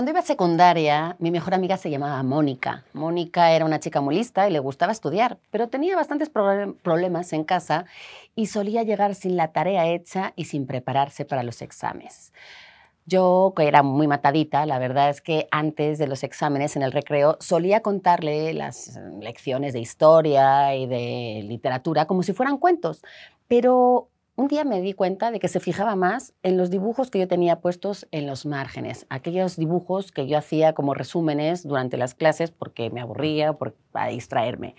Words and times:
Cuando 0.00 0.12
iba 0.12 0.20
a 0.20 0.22
secundaria, 0.22 1.14
mi 1.18 1.30
mejor 1.30 1.52
amiga 1.52 1.76
se 1.76 1.90
llamaba 1.90 2.22
Mónica. 2.22 2.84
Mónica 2.94 3.52
era 3.52 3.66
una 3.66 3.80
chica 3.80 4.00
muy 4.00 4.14
lista 4.14 4.48
y 4.48 4.50
le 4.50 4.58
gustaba 4.58 4.92
estudiar, 4.92 5.36
pero 5.50 5.68
tenía 5.68 5.94
bastantes 5.94 6.30
problemas 6.30 7.34
en 7.34 7.44
casa 7.44 7.84
y 8.34 8.46
solía 8.46 8.82
llegar 8.82 9.14
sin 9.14 9.36
la 9.36 9.48
tarea 9.48 9.86
hecha 9.88 10.32
y 10.36 10.46
sin 10.46 10.66
prepararse 10.66 11.26
para 11.26 11.42
los 11.42 11.60
exámenes. 11.60 12.32
Yo, 13.04 13.52
que 13.54 13.68
era 13.68 13.82
muy 13.82 14.06
matadita, 14.06 14.64
la 14.64 14.78
verdad 14.78 15.10
es 15.10 15.20
que 15.20 15.48
antes 15.50 15.98
de 15.98 16.06
los 16.06 16.24
exámenes 16.24 16.76
en 16.76 16.82
el 16.82 16.92
recreo 16.92 17.36
solía 17.38 17.82
contarle 17.82 18.54
las 18.54 18.98
lecciones 19.20 19.74
de 19.74 19.80
historia 19.80 20.74
y 20.76 20.86
de 20.86 21.42
literatura 21.46 22.06
como 22.06 22.22
si 22.22 22.32
fueran 22.32 22.56
cuentos, 22.56 23.02
pero 23.48 24.08
un 24.36 24.48
día 24.48 24.64
me 24.64 24.80
di 24.80 24.94
cuenta 24.94 25.30
de 25.30 25.38
que 25.38 25.48
se 25.48 25.60
fijaba 25.60 25.96
más 25.96 26.32
en 26.42 26.56
los 26.56 26.70
dibujos 26.70 27.10
que 27.10 27.18
yo 27.18 27.28
tenía 27.28 27.60
puestos 27.60 28.08
en 28.10 28.26
los 28.26 28.46
márgenes, 28.46 29.06
aquellos 29.10 29.56
dibujos 29.56 30.12
que 30.12 30.26
yo 30.26 30.38
hacía 30.38 30.72
como 30.72 30.94
resúmenes 30.94 31.62
durante 31.62 31.96
las 31.96 32.14
clases 32.14 32.50
porque 32.50 32.90
me 32.90 33.00
aburría, 33.00 33.52
para 33.92 34.10
distraerme. 34.10 34.76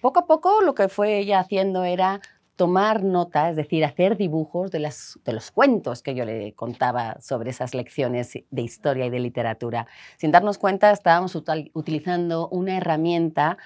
Poco 0.00 0.20
a 0.20 0.26
poco 0.26 0.60
lo 0.62 0.74
que 0.74 0.88
fue 0.88 1.18
ella 1.18 1.40
haciendo 1.40 1.84
era 1.84 2.20
tomar 2.60 3.02
nota, 3.02 3.48
es 3.48 3.56
decir, 3.56 3.86
hacer 3.86 4.18
dibujos 4.18 4.70
de, 4.70 4.80
de 4.80 5.32
los 5.32 5.50
cuentos 5.50 6.02
que 6.02 6.14
yo 6.14 6.26
le 6.26 6.52
contaba 6.52 7.16
sobre 7.18 7.50
esas 7.50 7.74
lecciones 7.74 8.34
de 8.50 8.62
historia 8.62 9.06
y 9.06 9.10
de 9.10 9.18
literatura. 9.18 9.86
Sin 10.18 10.30
darnos 10.30 10.58
cuenta, 10.58 10.90
estábamos 10.90 11.34
utilizando 11.34 12.48
una 12.48 12.76
herramienta 12.76 13.56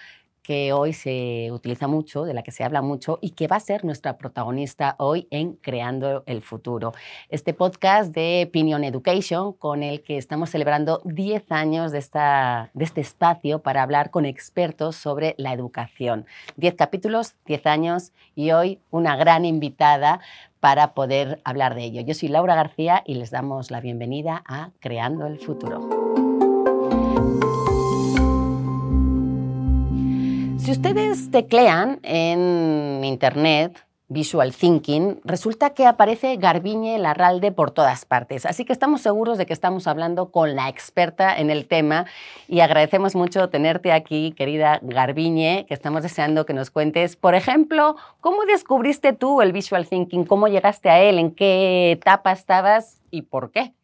que 0.45 0.75
hoy 0.75 0.93
se 0.93 1.51
utiliza 1.51 1.89
mucho, 1.89 2.25
de 2.25 2.35
la 2.35 2.43
que 2.43 2.53
se 2.53 2.63
habla 2.65 2.83
mucho 2.83 3.19
y 3.23 3.31
que 3.31 3.49
va 3.49 3.57
a 3.57 3.61
ser 3.61 3.85
nuestra 3.85 4.19
protagonista 4.19 4.95
hoy 4.99 5.27
en 5.31 5.55
Creando 5.55 6.23
el 6.27 6.43
Futuro. 6.43 6.93
Este 7.31 7.55
podcast 7.55 8.15
de 8.15 8.45
Opinion 8.47 8.85
Education, 8.85 9.55
con 9.55 9.83
el 9.83 10.03
que 10.03 10.19
estamos 10.19 10.51
celebrando 10.51 11.01
10 11.05 11.51
años 11.51 11.93
de, 11.93 11.99
esta, 11.99 12.71
de 12.75 12.85
este 12.85 13.01
espacio 13.01 13.61
para 13.61 13.83
hablar 13.83 14.11
con 14.11 14.27
expertos 14.27 14.97
sobre 14.97 15.35
la 15.39 15.55
educación. 15.55 16.27
10 16.57 16.75
capítulos, 16.75 17.37
10 17.47 17.67
años 17.67 18.13
y 18.35 18.51
hoy 18.51 18.81
una 18.91 19.17
gran 19.17 19.47
invitada 19.47 20.21
para 20.61 20.93
poder 20.93 21.41
hablar 21.45 21.75
de 21.75 21.85
ello. 21.85 22.03
Yo 22.03 22.13
soy 22.13 22.29
Laura 22.29 22.55
García 22.55 23.03
y 23.07 23.15
les 23.15 23.31
damos 23.31 23.71
la 23.71 23.81
bienvenida 23.81 24.43
a 24.47 24.71
Creando 24.81 25.27
el 25.27 25.39
Futuro. 25.39 26.24
Si 30.65 30.71
ustedes 30.71 31.31
teclean 31.31 32.01
en 32.03 33.05
Internet 33.05 33.85
Visual 34.09 34.55
Thinking, 34.55 35.21
resulta 35.23 35.75
que 35.75 35.85
aparece 35.85 36.39
Garbiñe 36.39 36.97
Larralde 36.99 37.53
por 37.53 37.71
todas 37.71 38.07
partes. 38.07 38.47
Así 38.47 38.65
que 38.65 38.73
estamos 38.73 39.03
seguros 39.03 39.37
de 39.37 39.45
que 39.45 39.53
estamos 39.53 39.87
hablando 39.87 40.31
con 40.31 40.57
la 40.57 40.71
experta 40.71 41.37
en 41.39 41.51
el 41.51 41.67
tema 41.67 42.07
y 42.49 42.61
agradecemos 42.61 43.15
mucho 43.15 43.51
tenerte 43.51 43.93
aquí, 43.93 44.33
querida 44.33 44.79
Garbiñe, 44.81 45.67
que 45.69 45.75
estamos 45.75 46.03
deseando 46.03 46.47
que 46.47 46.55
nos 46.55 46.71
cuentes, 46.71 47.15
por 47.17 47.35
ejemplo, 47.35 47.97
cómo 48.21 48.47
descubriste 48.47 49.13
tú 49.13 49.43
el 49.43 49.53
Visual 49.53 49.87
Thinking, 49.87 50.25
cómo 50.25 50.49
llegaste 50.49 50.89
a 50.89 50.99
él, 50.99 51.19
en 51.19 51.35
qué 51.35 51.93
etapa 51.93 52.33
estabas 52.33 53.03
y 53.11 53.21
por 53.21 53.51
qué. 53.51 53.75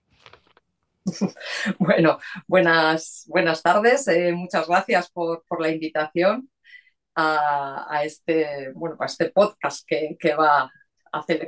Bueno, 1.78 2.18
buenas, 2.46 3.26
buenas 3.28 3.62
tardes. 3.62 4.08
Eh, 4.08 4.32
muchas 4.32 4.66
gracias 4.66 5.10
por, 5.10 5.44
por 5.46 5.60
la 5.60 5.68
invitación 5.68 6.48
a, 7.14 8.02
este, 8.04 8.70
bueno, 8.74 8.96
a 8.98 9.06
este 9.06 9.30
podcast 9.30 9.84
que, 9.86 10.16
que 10.18 10.34
va 10.34 10.70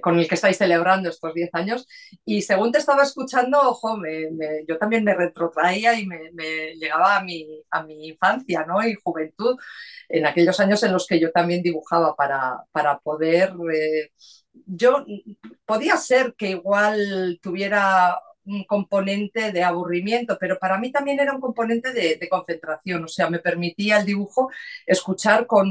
con 0.00 0.18
el 0.18 0.28
que 0.28 0.34
estáis 0.34 0.58
celebrando 0.58 1.08
estos 1.08 1.34
10 1.34 1.50
años. 1.54 1.86
Y 2.24 2.42
según 2.42 2.72
te 2.72 2.78
estaba 2.78 3.02
escuchando, 3.02 3.60
ojo, 3.60 3.98
yo 4.66 4.78
también 4.78 5.04
me 5.04 5.14
retrotraía 5.14 5.98
y 5.98 6.06
me, 6.06 6.74
llegaba 6.74 7.16
a 7.16 7.24
mi, 7.24 7.46
a 7.70 7.82
mi 7.82 8.08
infancia 8.08 8.64
¿no? 8.66 8.86
y 8.86 8.94
juventud, 8.94 9.56
en 10.08 10.26
aquellos 10.26 10.58
años 10.60 10.82
en 10.82 10.92
los 10.92 11.06
que 11.06 11.20
yo 11.20 11.30
también 11.30 11.62
dibujaba 11.62 12.14
para, 12.16 12.64
para 12.72 12.98
poder... 12.98 13.52
Eh, 13.72 14.10
yo 14.66 15.06
podía 15.64 15.96
ser 15.96 16.34
que 16.36 16.50
igual 16.50 17.38
tuviera 17.42 18.18
un 18.44 18.64
componente 18.64 19.52
de 19.52 19.62
aburrimiento, 19.62 20.36
pero 20.38 20.58
para 20.58 20.78
mí 20.78 20.90
también 20.92 21.20
era 21.20 21.34
un 21.34 21.40
componente 21.40 21.92
de, 21.92 22.28
concentración, 22.28 23.04
o 23.04 23.08
sea, 23.08 23.30
me 23.30 23.38
permitía 23.38 23.98
el 23.98 24.06
dibujo 24.06 24.50
escuchar 24.86 25.46
con, 25.46 25.68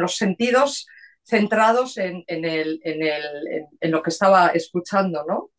los 0.00 0.16
sentidos 0.16 0.86
centrados 1.24 1.98
en, 1.98 2.24
lo 3.82 4.02
que 4.02 4.10
estaba 4.10 4.48
escuchando, 4.48 5.24
¿no? 5.26 5.50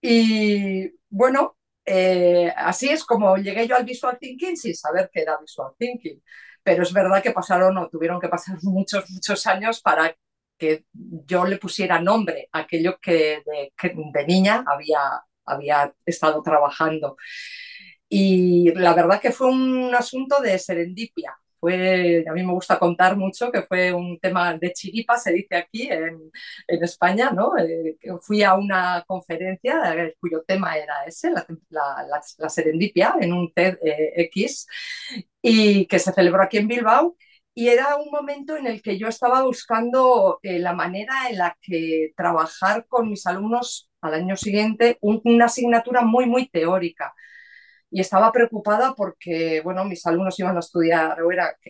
Y 0.00 0.92
bueno, 1.10 1.56
eh, 1.84 2.52
así 2.56 2.88
es 2.88 3.04
como 3.04 3.36
llegué 3.36 3.66
yo 3.66 3.76
al 3.76 3.84
visual 3.84 4.18
thinking 4.18 4.56
sin 4.56 4.74
saber 4.74 5.10
qué 5.12 5.22
era 5.22 5.38
visual 5.38 5.72
thinking, 5.78 6.22
pero 6.62 6.82
es 6.82 6.92
verdad 6.92 7.22
que 7.22 7.32
pasaron 7.32 7.76
o 7.78 7.88
tuvieron 7.88 8.20
que 8.20 8.28
pasar 8.28 8.58
muchos, 8.62 9.10
muchos 9.10 9.46
años 9.46 9.80
para 9.80 10.16
que 10.60 10.84
yo 11.26 11.46
le 11.46 11.56
pusiera 11.58 12.00
nombre 12.00 12.48
a 12.52 12.60
aquello 12.60 12.98
que 13.00 13.42
de, 13.44 14.26
niña 14.26 14.64
había, 14.66 15.00
había 15.46 15.94
estado 16.06 16.42
trabajando. 16.42 17.16
Y 18.08 18.72
la 18.74 18.94
verdad 18.94 19.20
que 19.20 19.32
fue 19.32 19.48
un 19.48 19.94
asunto 19.94 20.40
de 20.40 20.58
serendipia. 20.58 21.34
Fue, 21.60 22.24
a 22.28 22.32
mí 22.32 22.42
me 22.42 22.52
gusta 22.54 22.78
contar 22.78 23.16
mucho 23.16 23.52
que 23.52 23.62
fue 23.62 23.92
un 23.92 24.18
tema 24.18 24.54
de 24.56 24.72
chiripa, 24.72 25.18
se 25.18 25.32
dice 25.32 25.56
aquí 25.56 25.88
en, 25.90 26.30
en 26.66 26.84
España, 26.84 27.30
¿no? 27.32 27.56
Eh, 27.58 27.98
fui 28.22 28.42
a 28.42 28.54
una 28.54 29.04
conferencia 29.06 29.94
eh, 29.94 30.16
cuyo 30.20 30.42
tema 30.46 30.78
era 30.78 31.04
ese, 31.06 31.30
la, 31.30 31.46
la, 31.68 32.20
la 32.38 32.48
serendipia, 32.48 33.14
en 33.20 33.32
un 33.34 33.52
TEDx, 33.52 34.66
y 35.42 35.86
que 35.86 35.98
se 35.98 36.12
celebró 36.12 36.42
aquí 36.42 36.56
en 36.58 36.68
Bilbao 36.68 37.16
y 37.60 37.68
era 37.68 37.96
un 37.96 38.10
momento 38.10 38.56
en 38.56 38.66
el 38.66 38.80
que 38.80 38.96
yo 38.98 39.06
estaba 39.06 39.42
buscando 39.42 40.40
eh, 40.42 40.58
la 40.58 40.72
manera 40.72 41.28
en 41.28 41.36
la 41.36 41.54
que 41.60 42.14
trabajar 42.16 42.86
con 42.88 43.10
mis 43.10 43.26
alumnos 43.26 43.90
al 44.00 44.14
año 44.14 44.34
siguiente 44.34 44.96
una 45.02 45.44
asignatura 45.44 46.00
muy, 46.00 46.24
muy 46.24 46.48
teórica. 46.48 47.12
Y 47.90 48.00
estaba 48.00 48.32
preocupada 48.32 48.94
porque, 48.96 49.60
bueno, 49.62 49.84
mis 49.84 50.06
alumnos 50.06 50.40
iban 50.40 50.56
a 50.56 50.60
estudiar, 50.60 51.18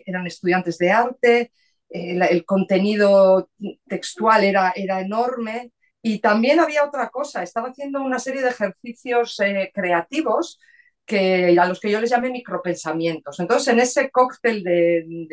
eran 0.05 0.27
estudiantes 0.27 0.77
de 0.77 0.91
arte, 0.91 1.51
eh, 1.89 2.17
el 2.29 2.45
contenido 2.45 3.49
textual 3.85 4.45
era, 4.45 4.71
era 4.73 5.01
enorme 5.01 5.73
y 6.01 6.19
también 6.19 6.61
había 6.61 6.85
otra 6.85 7.09
cosa, 7.09 7.43
estaba 7.43 7.67
haciendo 7.69 8.01
una 8.01 8.19
serie 8.19 8.41
de 8.41 8.49
ejercicios 8.51 9.37
eh, 9.41 9.71
creativos 9.73 10.57
que, 11.05 11.57
a 11.59 11.65
los 11.65 11.79
que 11.79 11.91
yo 11.91 11.99
les 11.99 12.09
llamé 12.09 12.29
micropensamientos. 12.31 13.39
Entonces, 13.39 13.73
en 13.73 13.79
ese 13.79 14.09
cóctel 14.11 14.63
de, 14.63 15.27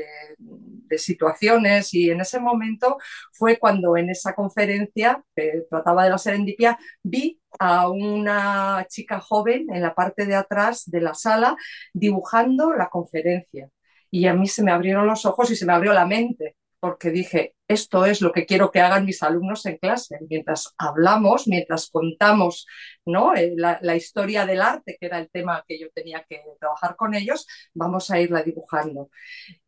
situaciones 0.96 1.92
y 1.94 2.10
en 2.10 2.20
ese 2.20 2.40
momento 2.40 2.96
fue 3.32 3.58
cuando 3.58 3.96
en 3.96 4.10
esa 4.10 4.34
conferencia 4.34 5.22
que 5.36 5.64
trataba 5.68 6.04
de 6.04 6.10
la 6.10 6.18
serendipia 6.18 6.78
vi 7.02 7.40
a 7.58 7.90
una 7.90 8.86
chica 8.88 9.20
joven 9.20 9.66
en 9.72 9.82
la 9.82 9.94
parte 9.94 10.24
de 10.26 10.34
atrás 10.34 10.90
de 10.90 11.00
la 11.02 11.14
sala 11.14 11.56
dibujando 11.92 12.72
la 12.72 12.88
conferencia. 12.88 13.68
Y 14.10 14.26
a 14.26 14.34
mí 14.34 14.46
se 14.48 14.62
me 14.62 14.72
abrieron 14.72 15.06
los 15.06 15.26
ojos 15.26 15.50
y 15.50 15.56
se 15.56 15.66
me 15.66 15.74
abrió 15.74 15.92
la 15.92 16.06
mente, 16.06 16.56
porque 16.80 17.10
dije, 17.10 17.54
esto 17.66 18.04
es 18.06 18.20
lo 18.20 18.32
que 18.32 18.46
quiero 18.46 18.70
que 18.70 18.80
hagan 18.80 19.04
mis 19.04 19.22
alumnos 19.22 19.66
en 19.66 19.78
clase. 19.78 20.18
Mientras 20.28 20.74
hablamos, 20.78 21.48
mientras 21.48 21.90
contamos 21.90 22.66
¿no? 23.08 23.34
Eh, 23.34 23.54
la, 23.56 23.96
historia 23.96 24.46
del 24.46 24.60
arte, 24.62 24.96
que 25.00 25.06
era 25.06 25.18
el 25.18 25.30
tema 25.30 25.64
que 25.66 25.78
yo 25.78 25.88
tenía 25.94 26.24
que 26.28 26.42
trabajar 26.60 26.96
con 26.96 27.14
ellos, 27.14 27.46
vamos 27.74 28.10
a 28.10 28.20
irla 28.20 28.42
dibujando. 28.42 29.10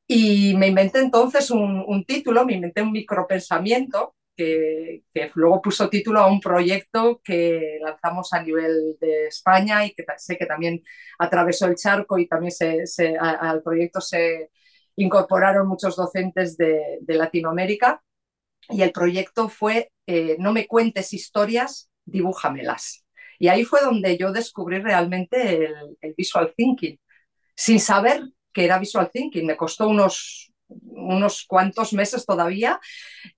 Y 0.07 0.55
me 0.57 0.69
inventé 0.69 1.01
entonces 1.01 1.51
un, 1.51 2.05
título, 2.07 2.45
me 2.45 2.55
inventé 2.55 2.83
un 2.83 2.93
micropensamiento 2.93 4.17
que, 4.37 5.05
que, 5.15 5.31
luego 5.35 5.63
puso 5.63 5.89
título 5.89 6.21
a 6.21 6.27
un 6.27 6.41
proyecto 6.41 7.21
que 7.23 7.79
lanzamos 7.83 8.33
a 8.33 8.43
nivel 8.43 8.97
de 9.01 9.27
España 9.27 9.85
y 9.87 9.93
que 9.95 10.05
sé 10.17 10.37
que 10.37 10.47
también 10.47 10.83
atravesó 11.19 11.67
el 11.67 11.77
charco 11.77 12.19
y 12.19 12.27
también 12.27 12.53
se, 12.53 13.17
al 13.19 13.63
proyecto 13.63 14.01
se, 14.01 14.51
incorporaron 15.03 15.67
muchos 15.67 15.97
docentes 15.97 16.57
de, 16.57 17.01
Latinoamérica 17.07 18.03
y 18.69 18.83
el 18.83 18.93
proyecto 18.93 19.49
fue 19.49 19.91
eh, 20.07 20.37
No 20.39 20.53
me 20.53 20.67
cuentes 20.67 21.13
historias, 21.13 21.91
dibújamelas. 22.05 23.05
Y 23.39 23.49
ahí 23.49 23.65
fue 23.65 23.81
donde 23.81 24.19
yo 24.19 24.33
descubrí 24.33 24.79
realmente 24.81 25.65
el, 26.01 26.15
visual 26.15 26.53
thinking, 26.57 26.99
sin 27.57 27.81
saber 27.81 28.23
que 28.53 28.65
era 28.65 28.79
visual 28.79 29.11
thinking. 29.11 29.47
Me 29.47 29.57
costó 29.57 29.89
unos, 29.89 30.53
unos 30.69 31.47
cuantos 31.47 31.93
meses 31.95 32.27
todavía 32.27 32.79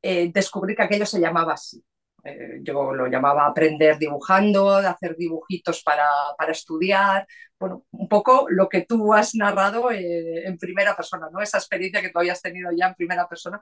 eh, 0.02 0.30
descubrir 0.32 0.76
que 0.76 0.82
aquello 0.82 1.06
se 1.06 1.20
llamaba 1.20 1.54
así. 1.54 1.82
Eh, 2.24 2.60
yo 2.62 2.92
lo 2.94 3.08
llamaba 3.08 3.46
aprender 3.46 3.98
dibujando, 3.98 4.70
hacer 4.70 5.16
dibujitos 5.16 5.82
para, 5.82 6.06
para, 6.38 6.52
estudiar, 6.52 7.26
bueno, 7.58 7.84
un 7.90 8.08
poco 8.08 8.46
lo 8.48 8.68
que 8.68 8.82
tú 8.82 9.12
has 9.12 9.34
narrado 9.34 9.90
eh, 9.90 10.46
en 10.46 10.56
primera 10.56 10.94
persona, 10.94 11.28
¿no? 11.32 11.40
Esa 11.40 11.58
experiencia 11.58 12.00
que 12.00 12.10
tú 12.10 12.20
habías 12.20 12.40
tenido 12.40 12.70
ya 12.76 12.88
en 12.88 12.94
primera 12.94 13.28
persona, 13.28 13.60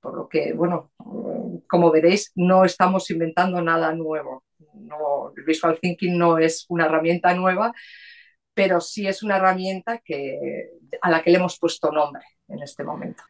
por 0.00 0.16
lo 0.16 0.28
que, 0.28 0.52
bueno, 0.52 0.90
como 1.68 1.90
veréis, 1.92 2.32
no 2.34 2.64
estamos 2.64 3.10
inventando 3.10 3.62
nada 3.62 3.92
nuevo. 3.92 4.44
no, 4.74 5.32
el 5.36 5.44
visual 5.44 5.78
thinking 5.80 6.18
no 6.18 6.38
es 6.38 6.66
una 6.68 6.86
herramienta 6.86 7.34
nueva, 7.34 7.72
pero 8.54 8.80
sí 8.80 9.06
es 9.06 9.22
una 9.22 9.36
herramienta 9.36 9.98
que, 9.98 10.70
a 11.00 11.10
la 11.10 11.22
que 11.22 11.30
le 11.30 11.38
hemos 11.38 11.58
puesto 11.58 11.92
nombre 11.92 12.24
en 12.48 12.62
este 12.62 12.84
momento. 12.84 13.22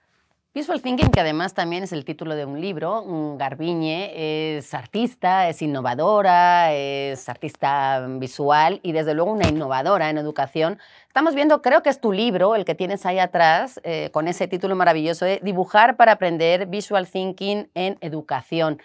Visual 0.52 0.82
Thinking, 0.82 1.12
que 1.12 1.20
además 1.20 1.54
también 1.54 1.84
es 1.84 1.92
el 1.92 2.04
título 2.04 2.34
de 2.34 2.44
un 2.44 2.60
libro, 2.60 3.04
Garbiñe 3.38 4.56
es 4.56 4.74
artista, 4.74 5.48
es 5.48 5.62
innovadora, 5.62 6.72
es 6.72 7.28
artista 7.28 8.04
visual 8.18 8.80
y 8.82 8.90
desde 8.90 9.14
luego 9.14 9.30
una 9.30 9.46
innovadora 9.46 10.10
en 10.10 10.18
educación. 10.18 10.80
Estamos 11.06 11.36
viendo, 11.36 11.62
creo 11.62 11.84
que 11.84 11.90
es 11.90 12.00
tu 12.00 12.10
libro, 12.10 12.56
el 12.56 12.64
que 12.64 12.74
tienes 12.74 13.06
ahí 13.06 13.20
atrás, 13.20 13.78
eh, 13.84 14.10
con 14.12 14.26
ese 14.26 14.48
título 14.48 14.74
maravilloso 14.74 15.24
de 15.24 15.38
Dibujar 15.40 15.96
para 15.96 16.10
aprender 16.10 16.66
Visual 16.66 17.06
Thinking 17.06 17.70
en 17.74 17.96
educación. 18.00 18.82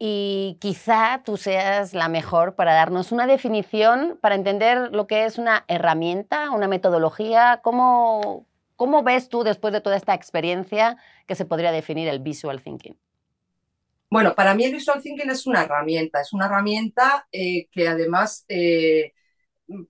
Y 0.00 0.58
quizá 0.60 1.22
tú 1.24 1.36
seas 1.36 1.94
la 1.94 2.08
mejor 2.08 2.56
para 2.56 2.74
darnos 2.74 3.12
una 3.12 3.28
definición, 3.28 4.18
para 4.20 4.34
entender 4.34 4.90
lo 4.90 5.06
que 5.06 5.26
es 5.26 5.38
una 5.38 5.64
herramienta, 5.68 6.50
una 6.50 6.66
metodología, 6.66 7.60
cómo, 7.62 8.46
¿Cómo 8.76 9.02
ves 9.02 9.28
tú, 9.28 9.44
después 9.44 9.72
de 9.72 9.80
toda 9.80 9.96
esta 9.96 10.14
experiencia, 10.14 10.96
que 11.26 11.34
se 11.34 11.44
podría 11.44 11.72
definir 11.72 12.08
el 12.08 12.18
visual 12.18 12.60
thinking? 12.60 12.96
Bueno, 14.10 14.34
para 14.34 14.54
mí 14.54 14.64
el 14.64 14.72
visual 14.72 15.02
thinking 15.02 15.30
es 15.30 15.46
una 15.46 15.64
herramienta, 15.64 16.20
es 16.20 16.32
una 16.32 16.46
herramienta 16.46 17.26
eh, 17.32 17.66
que 17.70 17.88
además 17.88 18.44
eh, 18.48 19.12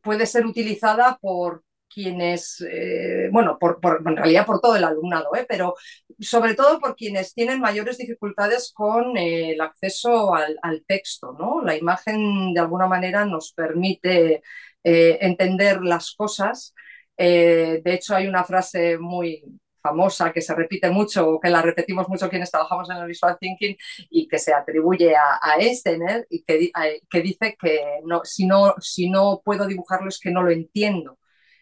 puede 0.02 0.26
ser 0.26 0.46
utilizada 0.46 1.18
por 1.20 1.64
quienes, 1.92 2.64
eh, 2.68 3.28
bueno, 3.30 3.58
por, 3.58 3.78
en 4.06 4.16
realidad 4.16 4.46
por 4.46 4.60
todo 4.60 4.76
el 4.76 4.84
alumnado, 4.84 5.30
pero 5.48 5.74
sobre 6.18 6.54
todo 6.54 6.80
por 6.80 6.96
quienes 6.96 7.34
tienen 7.34 7.60
mayores 7.60 7.98
dificultades 7.98 8.72
con 8.74 9.16
el 9.16 9.60
acceso 9.60 10.34
al, 10.34 10.58
al, 10.62 10.84
texto, 10.86 11.36
¿no? 11.38 11.62
La 11.62 11.76
imagen 11.76 12.52
de 12.54 12.60
alguna 12.60 12.86
manera 12.86 13.24
nos 13.24 13.52
permite 13.52 14.42
entender 14.82 15.82
las 15.82 16.14
cosas 16.14 16.74
eh, 17.16 17.80
de 17.84 17.94
hecho, 17.94 18.14
hay 18.14 18.26
una 18.26 18.44
frase 18.44 18.98
muy 18.98 19.42
famosa 19.82 20.32
que 20.32 20.40
se 20.40 20.54
repite 20.54 20.90
mucho, 20.90 21.38
que 21.42 21.50
la 21.50 21.60
repetimos 21.60 22.08
mucho 22.08 22.30
quienes 22.30 22.50
trabajamos 22.50 22.88
en 22.90 22.96
el 22.96 23.06
Visual 23.06 23.36
Thinking 23.38 23.76
y 24.10 24.26
que 24.26 24.38
se 24.38 24.54
atribuye 24.54 25.14
a, 25.14 25.38
a 25.42 25.60
y 25.60 26.42
que, 26.44 26.70
que, 27.10 27.20
dice 27.20 27.56
que 27.60 28.00
no, 28.04 28.22
si, 28.24 28.46
no, 28.46 28.74
si 28.80 29.10
no 29.10 29.42
puedo 29.44 29.66
dibujarlo 29.66 30.08
es 30.08 30.18
que 30.18 30.30
no 30.30 30.42
lo 30.42 30.50
entiendo. 30.50 31.18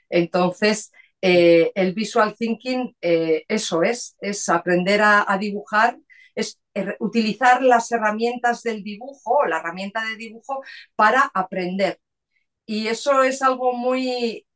Entonces, 0.08 0.92
eh, 1.20 1.72
el 1.74 1.94
Visual 1.94 2.34
Thinking, 2.36 2.96
eh, 3.00 3.44
eso 3.48 3.82
es, 3.82 4.16
es 4.20 4.48
aprender 4.48 5.02
a, 5.02 5.24
a 5.30 5.38
dibujar 5.38 5.98
es 6.34 6.58
utilizar 7.00 7.62
las 7.62 7.90
herramientas 7.92 8.62
del 8.62 8.82
dibujo, 8.82 9.44
la 9.46 9.58
herramienta 9.58 10.02
de 10.04 10.16
dibujo 10.16 10.62
para 10.96 11.30
aprender. 11.34 12.00
Y 12.66 12.88
eso 12.88 13.22
es 13.22 13.42
algo 13.42 13.72
muy 13.74 14.46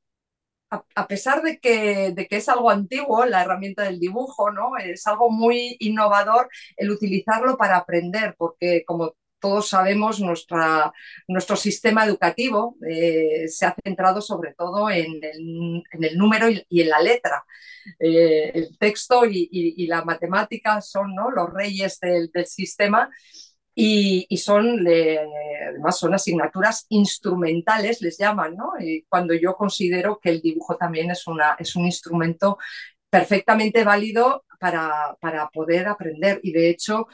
a, 0.70 1.06
pesar 1.06 1.42
de 1.42 1.58
que, 1.58 2.12
de 2.12 2.26
que, 2.26 2.36
es 2.36 2.48
algo 2.48 2.70
antiguo, 2.70 3.24
la 3.24 3.42
herramienta 3.42 3.84
del 3.84 4.00
dibujo, 4.00 4.50
¿no? 4.50 4.76
Es 4.76 5.06
algo 5.06 5.30
muy 5.30 5.76
innovador 5.80 6.48
el 6.76 6.90
utilizarlo 6.90 7.56
para 7.56 7.76
aprender, 7.76 8.34
porque 8.36 8.84
como 8.84 9.14
todos 9.38 9.68
sabemos, 9.68 10.20
nuestra, 10.20 10.92
nuestro 11.28 11.56
sistema 11.56 12.04
educativo 12.04 12.76
eh, 12.88 13.46
se 13.48 13.66
ha 13.66 13.76
centrado 13.84 14.20
sobre 14.20 14.54
todo 14.54 14.90
en 14.90 15.20
el, 15.22 15.84
en 15.92 16.04
el 16.04 16.18
número 16.18 16.48
y, 16.50 16.80
en 16.80 16.88
la 16.88 17.00
letra. 17.00 17.44
Eh, 18.00 18.50
el 18.54 18.76
texto 18.78 19.24
y, 19.24 19.48
y, 19.52 19.86
la 19.86 20.04
matemática 20.04 20.80
son 20.80 21.14
¿no? 21.14 21.30
los 21.30 21.52
reyes 21.52 22.00
del, 22.00 22.30
del 22.32 22.46
sistema 22.46 23.08
y, 23.78 24.36
son, 24.38 24.86
además, 24.88 25.98
son 25.98 26.14
asignaturas 26.14 26.86
instrumentales, 26.88 28.00
les 28.00 28.16
llaman, 28.16 28.56
¿no? 28.56 28.72
Y 28.80 29.04
cuando 29.06 29.34
yo 29.34 29.54
considero 29.54 30.18
que 30.18 30.30
el 30.30 30.40
dibujo 30.40 30.76
también 30.78 31.10
es, 31.10 31.26
una, 31.26 31.56
es 31.58 31.76
un 31.76 31.84
instrumento 31.84 32.56
perfectamente 33.10 33.84
válido 33.84 34.44
para, 34.58 35.16
para 35.20 35.50
poder 35.50 35.88
aprender. 35.88 36.40
Y 36.42 36.52
de 36.52 36.70
hecho, 36.70 37.06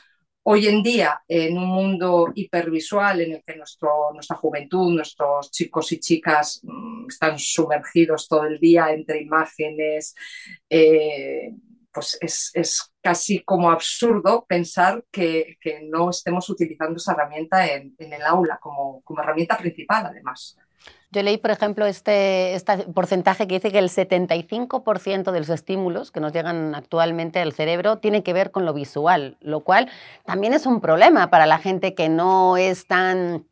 hoy 0.44 0.68
en 0.68 0.84
día, 0.84 1.20
en 1.26 1.58
un 1.58 1.66
mundo 1.66 2.30
hipervisual 2.32 3.20
en 3.22 3.32
el 3.32 3.42
que 3.42 3.56
nuestro, 3.56 4.12
nuestra 4.14 4.36
juventud, 4.36 4.92
nuestros 4.92 5.50
chicos 5.50 5.90
y 5.90 5.98
chicas 5.98 6.60
mm, 6.62 7.06
están 7.08 7.40
sumergidos 7.40 8.28
todo 8.28 8.44
el 8.44 8.60
día 8.60 8.92
entre 8.92 9.20
imágenes, 9.20 10.14
eh, 10.70 11.54
pues 11.92 12.18
es, 12.20 12.92
casi 13.02 13.42
como 13.44 13.70
absurdo 13.70 14.44
pensar 14.48 15.04
que, 15.10 15.58
no 15.84 16.10
estemos 16.10 16.48
utilizando 16.48 16.96
esa 16.96 17.12
herramienta 17.12 17.66
en, 17.66 17.94
el 17.98 18.22
aula 18.22 18.58
como, 18.60 19.02
herramienta 19.18 19.58
principal, 19.58 20.06
además. 20.06 20.56
Yo 21.10 21.22
leí, 21.22 21.36
por 21.36 21.50
ejemplo, 21.50 21.84
este, 21.84 22.54
este, 22.54 22.78
porcentaje 22.94 23.46
que 23.46 23.56
dice 23.56 23.70
que 23.70 23.78
el 23.78 23.90
75% 23.90 25.30
de 25.30 25.38
los 25.38 25.50
estímulos 25.50 26.10
que 26.10 26.20
nos 26.20 26.32
llegan 26.32 26.74
actualmente 26.74 27.38
al 27.40 27.52
cerebro 27.52 27.98
tiene 27.98 28.22
que 28.22 28.32
ver 28.32 28.50
con 28.50 28.64
lo 28.64 28.72
visual, 28.72 29.36
lo 29.40 29.60
cual 29.60 29.90
también 30.24 30.54
es 30.54 30.64
un 30.64 30.80
problema 30.80 31.28
para 31.28 31.44
la 31.44 31.58
gente 31.58 31.94
que 31.94 32.08
no 32.08 32.56
es 32.56 32.86
tan 32.86 33.46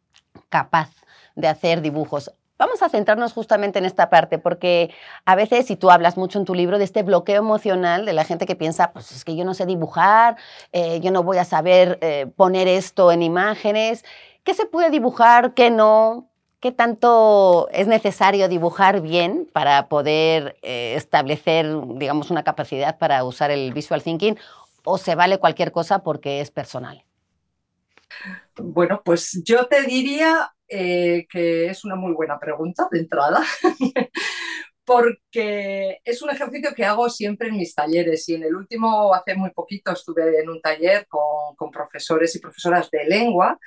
capaz 0.49 0.91
de 1.37 1.49
hacer 1.49 1.83
dibujos. 1.83 2.33
Vamos 2.61 2.83
a 2.83 2.91
centrarnos 2.91 3.33
justamente 3.33 3.79
en 3.79 3.87
esta 3.87 4.11
parte, 4.11 4.37
porque 4.37 4.91
a 5.25 5.35
veces, 5.35 5.71
y 5.71 5.77
tú 5.77 5.91
hablas 5.91 6.19
mucho 6.19 6.39
en 6.39 6.45
tu 6.45 6.55
libro 6.55 6.77
de 6.77 6.85
este 6.85 7.03
bloqueo 7.03 7.39
emocional 7.39 8.05
de 8.05 8.12
la 8.12 8.25
gente 8.25 8.45
que 8.45 8.55
piensa, 8.55 8.93
pues 8.93 9.12
es 9.12 9.25
que 9.25 9.35
yo 9.35 9.47
no 9.47 9.55
sé 9.55 9.65
dibujar, 9.65 10.37
eh, 10.73 11.01
yo 11.01 11.11
no 11.11 11.23
voy 11.23 11.39
a 11.39 11.47
saber 11.47 11.97
eh, 12.03 12.27
poner 12.37 12.69
esto 12.69 13.12
en 13.12 13.23
imágenes, 13.23 14.05
¿qué 14.45 14.53
se 14.53 14.67
puede 14.67 14.91
dibujar, 14.91 15.55
qué 15.55 15.71
no? 15.71 16.29
¿Qué 16.61 16.71
tanto 16.71 17.71
es 17.73 17.87
necesario 17.87 18.47
dibujar 18.47 19.01
bien 19.01 19.49
para 19.51 19.89
poder 19.89 20.59
eh, 20.61 20.93
establecer, 20.97 21.67
digamos, 21.95 22.31
una 22.31 22.43
capacidad 22.43 22.99
para 22.99 23.25
usar 23.25 23.51
el 23.51 23.73
visual 23.73 24.03
thinking? 24.03 24.37
¿O 24.85 24.99
se 24.99 25.15
vale 25.15 25.39
cualquier 25.39 25.73
cosa 25.73 26.01
porque 26.03 26.43
es 26.43 26.51
personal? 26.51 27.07
Bueno, 28.59 29.01
pues 29.03 29.43
yo 29.45 29.65
te 29.65 29.81
diría 29.85 30.53
eh, 30.71 31.27
que 31.29 31.67
es 31.67 31.85
una 31.85 31.97
muy 31.97 32.12
buena 32.12 32.39
pregunta 32.39 32.89
de 32.91 33.00
entrada, 33.00 33.43
porque 34.85 35.99
es 36.05 36.23
un 36.23 36.31
ejercicio 36.31 36.75
que 36.75 36.85
hago 36.85 37.09
siempre 37.11 37.49
en 37.49 37.57
mis 37.57 37.75
talleres 37.75 38.29
y 38.29 38.35
en 38.35 38.45
el 38.45 38.55
último, 38.55 39.15
hace 39.15 39.35
muy 39.35 39.50
poquito, 39.50 39.93
estuve 39.93 40.41
en 40.41 40.49
un 40.49 40.61
taller 40.61 41.07
con, 41.09 41.71
profesores 41.71 42.35
y 42.35 42.41
profesoras 42.41 42.91
de 42.91 43.05
lengua 43.05 43.59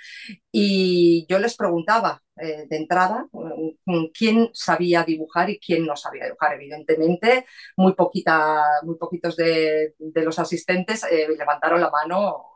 y 0.51 1.25
yo 1.29 1.39
les 1.39 1.55
preguntaba 1.55 2.21
eh, 2.35 2.65
de 2.69 2.75
entrada 2.75 3.27
mm, 3.31 4.05
quién 4.17 4.49
sabía 4.53 5.03
dibujar 5.03 5.49
y 5.49 5.59
quién 5.59 5.85
no 5.85 5.95
sabía 5.95 6.25
dibujar. 6.25 6.53
Evidentemente, 6.55 7.45
muy, 7.77 7.93
poquita, 7.93 8.63
muy 8.83 8.97
poquitos 8.97 9.35
de, 9.35 9.93
los 9.99 10.39
asistentes 10.39 11.03
eh, 11.03 11.27
levantaron 11.37 11.79
la 11.79 11.91
mano 11.91 12.52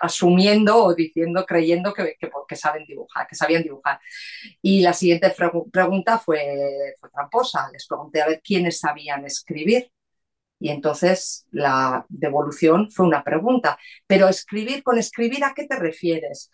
asumiendo 0.00 0.84
o 0.84 0.94
diciendo, 0.94 1.44
creyendo 1.46 1.92
que, 1.94 2.16
que, 2.18 2.56
saben 2.56 2.84
dibujar, 2.86 3.26
que 3.26 3.34
sabían 3.34 3.62
dibujar. 3.62 4.00
Y 4.62 4.82
la 4.82 4.92
siguiente 4.92 5.34
pregunta 5.72 6.18
fue, 6.18 6.94
fue 7.00 7.10
tramposa. 7.10 7.68
Les 7.72 7.86
pregunté 7.86 8.22
a 8.22 8.28
ver 8.28 8.42
quiénes 8.42 8.78
sabían 8.80 9.24
escribir. 9.24 9.90
Y 10.58 10.70
entonces 10.70 11.46
la 11.50 12.06
devolución 12.08 12.90
fue 12.90 13.06
una 13.06 13.22
pregunta. 13.22 13.78
Pero 14.06 14.28
escribir, 14.28 14.82
con 14.82 14.98
escribir, 14.98 15.44
¿a 15.44 15.54
qué 15.54 15.66
te 15.66 15.76
refieres? 15.76 16.50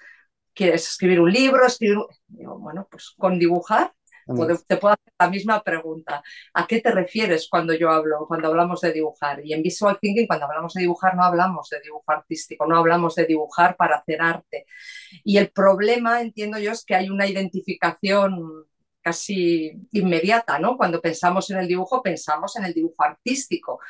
¿Quieres 0.54 0.86
escribir 0.86 1.20
un 1.20 1.32
libro? 1.32 1.66
Escribir 1.66 1.98
bueno, 2.28 2.86
pues 2.90 3.14
con 3.16 3.38
dibujar 3.38 3.92
te 4.66 4.76
puedo 4.76 4.94
hacer 4.94 5.12
la 5.18 5.30
misma 5.30 5.62
pregunta. 5.62 6.22
¿A 6.54 6.66
qué 6.66 6.80
te 6.80 6.90
refieres 6.90 7.48
cuando 7.48 7.74
yo 7.74 7.90
hablo, 7.90 8.26
cuando 8.26 8.48
hablamos 8.48 8.80
de 8.80 8.92
dibujar? 8.92 9.44
Y 9.44 9.52
en 9.52 9.62
Visual 9.62 9.98
Thinking, 10.00 10.26
cuando 10.26 10.46
hablamos 10.46 10.74
de 10.74 10.82
dibujar, 10.82 11.16
no 11.16 11.24
hablamos 11.24 11.68
de 11.70 11.80
dibujo 11.80 12.04
artístico, 12.06 12.66
no 12.66 12.76
hablamos 12.76 13.14
de 13.14 13.26
dibujar 13.26 13.76
para 13.76 13.96
hacer 13.96 14.20
arte. 14.20 14.66
Y 15.24 15.38
el 15.38 15.50
problema, 15.50 16.20
entiendo 16.20 16.58
yo, 16.58 16.72
es 16.72 16.84
que 16.84 16.94
hay 16.94 17.10
una 17.10 17.26
identificación 17.26 18.66
casi 19.02 19.72
inmediata, 19.92 20.58
¿no? 20.58 20.76
Cuando 20.76 21.00
pensamos 21.00 21.50
en 21.50 21.58
el 21.58 21.68
dibujo, 21.68 22.02
pensamos 22.02 22.56
en 22.56 22.64
el 22.64 22.72
dibujo 22.72 23.02
artístico. 23.02 23.80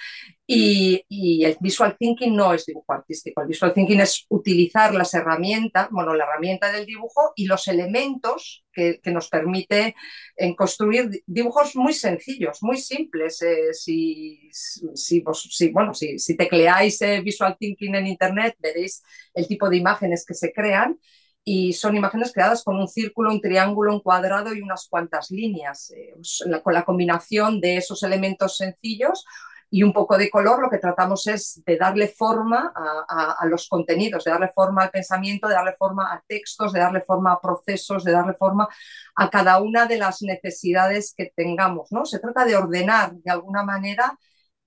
Y, 0.46 1.04
el 1.44 1.56
visual 1.60 1.96
thinking 1.98 2.34
no 2.34 2.52
es 2.52 2.66
dibujo 2.66 2.92
artístico. 2.92 3.42
El 3.42 3.48
visual 3.48 3.72
thinking 3.72 4.00
es 4.00 4.26
utilizar 4.28 4.94
las 4.94 5.14
herramientas, 5.14 5.88
bueno, 5.90 6.14
la 6.14 6.24
herramienta 6.24 6.72
del 6.72 6.86
dibujo 6.86 7.32
y 7.36 7.46
los 7.46 7.68
elementos 7.68 8.64
que, 8.72 9.00
nos 9.06 9.28
permite 9.28 9.94
en 10.36 10.54
construir 10.54 11.10
dibujos 11.26 11.76
muy 11.76 11.92
sencillos, 11.92 12.62
muy 12.62 12.78
simples. 12.78 13.42
Eh, 13.42 13.72
si, 13.72 14.50
si, 14.52 15.22
bueno, 15.70 15.94
si, 15.94 16.18
si 16.18 16.36
tecleáis 16.36 17.00
eh, 17.02 17.20
visual 17.20 17.56
thinking 17.58 17.94
en 17.94 18.06
internet, 18.06 18.56
veréis 18.58 19.02
el 19.34 19.46
tipo 19.46 19.68
de 19.68 19.76
imágenes 19.76 20.24
que 20.26 20.34
se 20.34 20.52
crean 20.52 20.98
y 21.44 21.72
son 21.72 21.96
imágenes 21.96 22.32
creadas 22.32 22.62
con 22.62 22.76
un 22.76 22.88
círculo, 22.88 23.30
un 23.30 23.40
triángulo, 23.40 23.92
un 23.92 24.00
cuadrado 24.00 24.54
y 24.54 24.60
unas 24.60 24.86
cuantas 24.88 25.30
líneas. 25.30 25.90
Eh, 25.90 26.14
con 26.62 26.74
la 26.74 26.84
combinación 26.84 27.60
de 27.60 27.76
esos 27.78 28.02
elementos 28.02 28.56
sencillos 28.56 29.24
y 29.70 29.82
un 29.82 29.92
poco 29.92 30.18
de 30.18 30.30
color, 30.30 30.60
lo 30.60 30.68
que 30.68 30.78
tratamos 30.78 31.26
es 31.26 31.62
de 31.64 31.78
darle 31.78 32.08
forma 32.08 32.72
a, 32.76 33.46
los 33.46 33.68
contenidos, 33.68 34.24
de 34.24 34.30
darle 34.30 34.50
forma 34.54 34.82
al 34.82 34.90
pensamiento, 34.90 35.48
de 35.48 35.54
darle 35.54 35.72
forma 35.72 36.12
a 36.12 36.22
textos, 36.28 36.74
de 36.74 36.80
darle 36.80 37.00
forma 37.00 37.32
a 37.32 37.40
procesos, 37.40 38.04
de 38.04 38.12
darle 38.12 38.34
forma 38.34 38.68
a 39.16 39.30
cada 39.30 39.60
una 39.62 39.86
de 39.86 39.96
las 39.96 40.20
necesidades 40.20 41.14
que 41.16 41.32
tengamos. 41.34 41.90
¿no? 41.90 42.04
Se 42.04 42.18
trata 42.18 42.44
de 42.44 42.54
ordenar 42.54 43.14
de 43.14 43.30
alguna 43.30 43.62
manera 43.64 44.18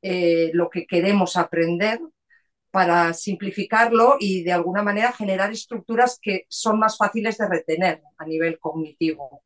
eh, 0.02 0.50
lo 0.54 0.72
que 0.72 0.88
queremos 0.88 1.38
aprender 1.38 2.00
para 2.76 3.14
simplificarlo 3.14 4.18
y 4.20 4.44
de 4.44 4.52
alguna 4.52 4.84
manera 4.84 5.14
generar 5.14 5.50
estructuras 5.50 6.20
que 6.22 6.44
son 6.50 6.78
más 6.78 6.98
fáciles 6.98 7.38
de 7.38 7.48
retener 7.48 8.02
a 8.18 8.26
nivel 8.26 8.60
cognitivo. 8.60 9.44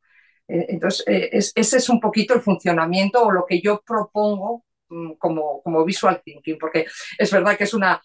Eh, 0.48 0.66
entonces, 0.70 1.06
eh, 1.06 1.30
ese 1.32 1.76
es 1.76 1.88
un 1.88 2.00
poquito 2.00 2.34
el 2.34 2.40
funcionamiento 2.40 3.22
o 3.22 3.30
lo 3.30 3.46
que 3.46 3.60
yo 3.60 3.80
propongo 3.86 4.64
mm, 4.88 5.12
como, 5.12 5.62
como 5.62 5.84
visual 5.84 6.20
thinking, 6.24 6.58
porque 6.58 6.86
es 7.16 7.30
verdad 7.30 7.56
que 7.56 7.62
es 7.62 7.72
una 7.72 8.02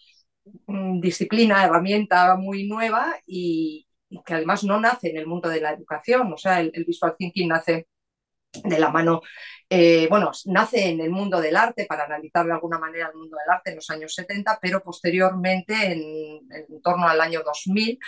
mm, 0.66 1.00
disciplina, 1.00 1.64
herramienta 1.64 2.36
muy 2.36 2.68
nueva 2.68 3.16
y, 3.26 3.84
que 4.24 4.34
además 4.34 4.62
no 4.62 4.78
nace 4.78 5.10
en 5.10 5.16
el 5.16 5.26
mundo 5.26 5.48
de 5.48 5.60
la 5.60 5.72
educación. 5.72 6.32
O 6.32 6.36
sea, 6.36 6.60
el 6.60 6.84
visual 6.86 7.16
thinking 7.18 7.48
nace 7.48 7.88
de 8.64 8.78
la 8.78 8.90
mano, 8.90 9.22
eh, 9.68 10.06
bueno, 10.08 10.30
nace 10.46 10.90
en 10.90 11.00
el 11.00 11.10
mundo 11.10 11.40
del 11.40 11.56
arte, 11.56 11.86
para 11.86 12.04
analizar 12.04 12.46
de 12.46 12.52
alguna 12.52 12.78
manera 12.78 13.08
el 13.12 13.18
mundo 13.18 13.36
del 13.36 13.52
arte 13.52 13.70
en 13.70 13.76
los 13.76 13.90
años 13.90 14.14
70, 14.14 14.58
pero 14.60 14.82
posteriormente, 14.82 15.74
en, 15.92 16.82
torno 16.82 17.08
al 17.08 17.20
año 17.20 17.42
2000, 17.44 17.98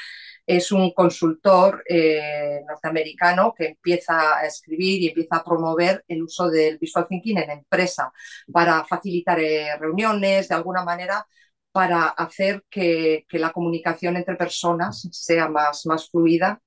es 0.46 0.72
un 0.72 0.92
consultor 0.92 1.82
eh, 1.88 2.62
norteamericano 2.66 3.54
que 3.56 3.66
empieza 3.68 4.38
a 4.38 4.46
escribir 4.46 5.02
y 5.02 5.08
empieza 5.08 5.36
a 5.36 5.44
promover 5.44 6.04
el 6.08 6.22
uso 6.22 6.48
del 6.48 6.78
visual 6.78 7.06
thinking 7.08 7.38
en 7.38 7.50
empresa 7.50 8.12
para 8.52 8.84
facilitar 8.84 9.40
eh, 9.40 9.76
reuniones, 9.78 10.48
de 10.48 10.54
alguna 10.54 10.84
manera 10.84 11.26
para 11.72 12.08
hacer 12.08 12.64
que, 12.70 13.24
que, 13.28 13.38
la 13.38 13.52
comunicación 13.52 14.16
entre 14.16 14.36
personas 14.36 15.06
sea 15.12 15.48
más, 15.48 15.86
más 15.86 16.08
fluida 16.10 16.60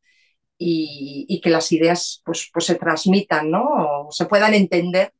y, 0.64 1.42
que 1.42 1.50
las 1.50 1.72
ideas 1.72 2.22
pues, 2.24 2.50
pues 2.54 2.66
se 2.66 2.76
transmitan, 2.76 3.50
¿no? 3.50 3.64
O 4.08 4.12
se 4.12 4.26
puedan 4.26 4.54
entender 4.54 5.12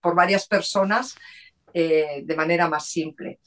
por 0.00 0.16
varias 0.16 0.48
personas 0.48 1.14
eh, 1.72 2.22
de 2.24 2.36
manera 2.36 2.68
más 2.68 2.86
simple. 2.86 3.38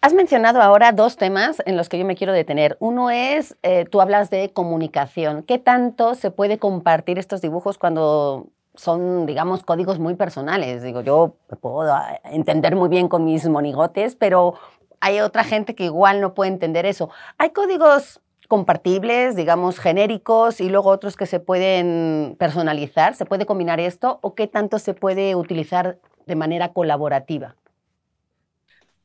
Has 0.00 0.12
mencionado 0.12 0.60
ahora 0.60 0.92
dos 0.92 1.16
temas 1.16 1.62
en 1.64 1.76
los 1.76 1.88
que 1.88 1.98
yo 1.98 2.04
me 2.04 2.16
quiero 2.16 2.32
detener. 2.32 2.76
Uno 2.80 3.10
es, 3.10 3.56
eh, 3.62 3.86
tú 3.90 4.00
hablas 4.00 4.30
de 4.30 4.52
comunicación. 4.52 5.42
¿Qué 5.42 5.58
tanto 5.58 6.14
se 6.14 6.30
puede 6.30 6.58
compartir 6.58 7.18
estos 7.18 7.40
dibujos 7.40 7.78
cuando 7.78 8.48
son, 8.74 9.26
digamos, 9.26 9.64
códigos 9.64 9.98
muy 9.98 10.14
personales? 10.14 10.82
Digo, 10.82 11.00
yo 11.00 11.34
puedo 11.60 11.90
entender 12.24 12.76
muy 12.76 12.90
bien 12.90 13.08
con 13.08 13.24
mis 13.24 13.48
monigotes, 13.48 14.14
pero 14.16 14.54
hay 15.00 15.20
otra 15.20 15.44
gente 15.44 15.74
que 15.74 15.84
igual 15.84 16.20
no 16.20 16.34
puede 16.34 16.50
entender 16.50 16.84
eso. 16.84 17.10
¿Hay 17.38 17.50
códigos 17.50 18.20
compartibles, 18.48 19.36
digamos, 19.36 19.78
genéricos 19.78 20.60
y 20.60 20.68
luego 20.70 20.90
otros 20.90 21.16
que 21.16 21.26
se 21.26 21.38
pueden 21.38 22.34
personalizar? 22.38 23.14
¿Se 23.14 23.26
puede 23.26 23.46
combinar 23.46 23.78
esto 23.78 24.18
o 24.22 24.34
qué 24.34 24.46
tanto 24.46 24.78
se 24.78 24.94
puede 24.94 25.36
utilizar 25.36 25.98
de 26.26 26.34
manera 26.34 26.72
colaborativa? 26.72 27.56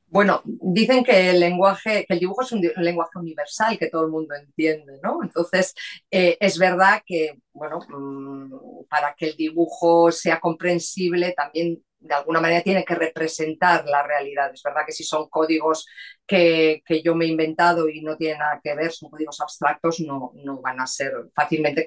Bueno, 0.07 0.41
dicen 0.45 1.03
que 1.03 1.31
el 1.31 1.39
lenguaje, 1.39 2.05
que 2.07 2.13
el 2.13 2.19
dibujo 2.19 2.43
es 2.43 2.51
un, 2.51 2.61
lenguaje 2.77 3.17
universal 3.17 3.79
que 3.79 3.89
todo 3.89 4.03
el 4.05 4.11
mundo 4.11 4.35
entiende, 4.35 4.99
¿no? 5.01 5.23
Entonces, 5.23 5.73
eh, 6.11 6.37
es 6.39 6.59
verdad 6.59 7.01
que, 7.03 7.39
bueno, 7.51 7.79
mm, 7.89 8.85
para 8.87 9.15
que 9.15 9.29
el 9.29 9.35
dibujo 9.35 10.11
sea 10.11 10.39
comprensible, 10.39 11.33
también 11.35 11.83
de 12.03 12.13
alguna 12.13 12.41
manera 12.41 12.61
tiene 12.61 12.83
que 12.83 12.95
representar 12.95 13.85
la 13.85 14.03
realidad. 14.03 14.51
Es 14.53 14.61
verdad 14.61 14.83
que 14.85 14.91
si 14.91 15.03
son 15.03 15.29
códigos 15.29 15.87
que, 16.27 16.83
yo 17.03 17.15
me 17.15 17.25
he 17.25 17.29
inventado 17.29 17.87
y 17.89 18.01
no 18.01 18.17
tienen 18.17 18.39
nada 18.39 18.59
que 18.61 18.75
ver, 18.75 18.91
son 18.91 19.09
códigos 19.09 19.39
abstractos, 19.41 20.01
no, 20.01 20.31
no 20.35 20.61
van 20.61 20.81
a 20.81 20.87
ser 20.87 21.13
fácilmente 21.33 21.85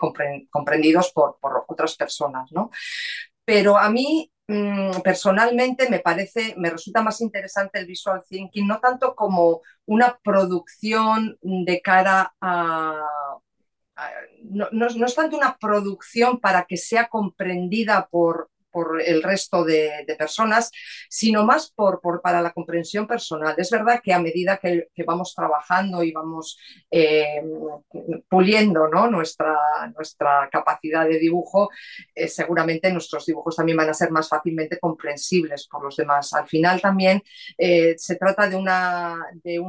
comprendidos 0.50 1.12
por, 1.12 1.38
por, 1.40 1.64
otras 1.68 1.96
personas, 1.96 2.50
¿no? 2.52 2.70
Pero 3.44 3.76
a 3.76 3.90
mí 3.90 4.32
mm, 4.48 5.00
personalmente 5.04 5.88
me 5.90 6.00
parece, 6.00 6.54
me 6.56 6.70
resulta 6.70 7.02
más 7.02 7.20
interesante 7.20 7.78
el 7.78 7.86
visual 7.86 8.22
thinking, 8.28 8.66
no 8.66 8.80
tanto 8.80 9.14
como 9.14 9.60
una 9.84 10.18
producción 10.22 11.38
de 11.42 11.80
cara 11.82 12.34
a, 12.40 13.04
no, 14.44 14.68
no, 14.72 14.86
es 15.06 15.14
tanto 15.14 15.36
una 15.36 15.56
producción 15.58 16.40
para 16.40 16.64
que 16.64 16.76
sea 16.76 17.08
comprendida 17.08 18.08
por, 18.10 18.50
por 18.76 19.00
el 19.00 19.22
resto 19.22 19.64
de, 19.64 20.04
personas, 20.18 20.70
sino 21.08 21.46
más 21.46 21.70
por, 21.70 21.98
para 22.22 22.42
la 22.42 22.52
comprensión 22.52 23.06
personal. 23.06 23.54
Es 23.56 23.70
verdad 23.70 24.02
que 24.04 24.12
a 24.12 24.18
medida 24.18 24.58
que, 24.58 24.88
vamos 25.06 25.34
trabajando 25.34 26.02
y 26.02 26.12
vamos 26.12 26.58
eh, 26.90 27.42
puliendo 28.28 28.86
nuestra, 28.88 29.56
capacidad 30.52 31.08
de 31.08 31.18
dibujo, 31.18 31.70
eh, 32.14 32.28
seguramente 32.28 32.92
nuestros 32.92 33.24
dibujos 33.24 33.56
también 33.56 33.78
van 33.78 33.88
a 33.88 33.94
ser 33.94 34.10
más 34.10 34.28
fácilmente 34.28 34.78
comprensibles 34.78 35.66
por 35.68 35.82
los 35.82 35.96
demás. 35.96 36.34
Al 36.34 36.46
final 36.46 36.82
también 36.82 37.22
eh, 37.56 37.94
se 37.96 38.16
trata 38.16 38.46
de 38.46 38.56
una, 38.56 39.16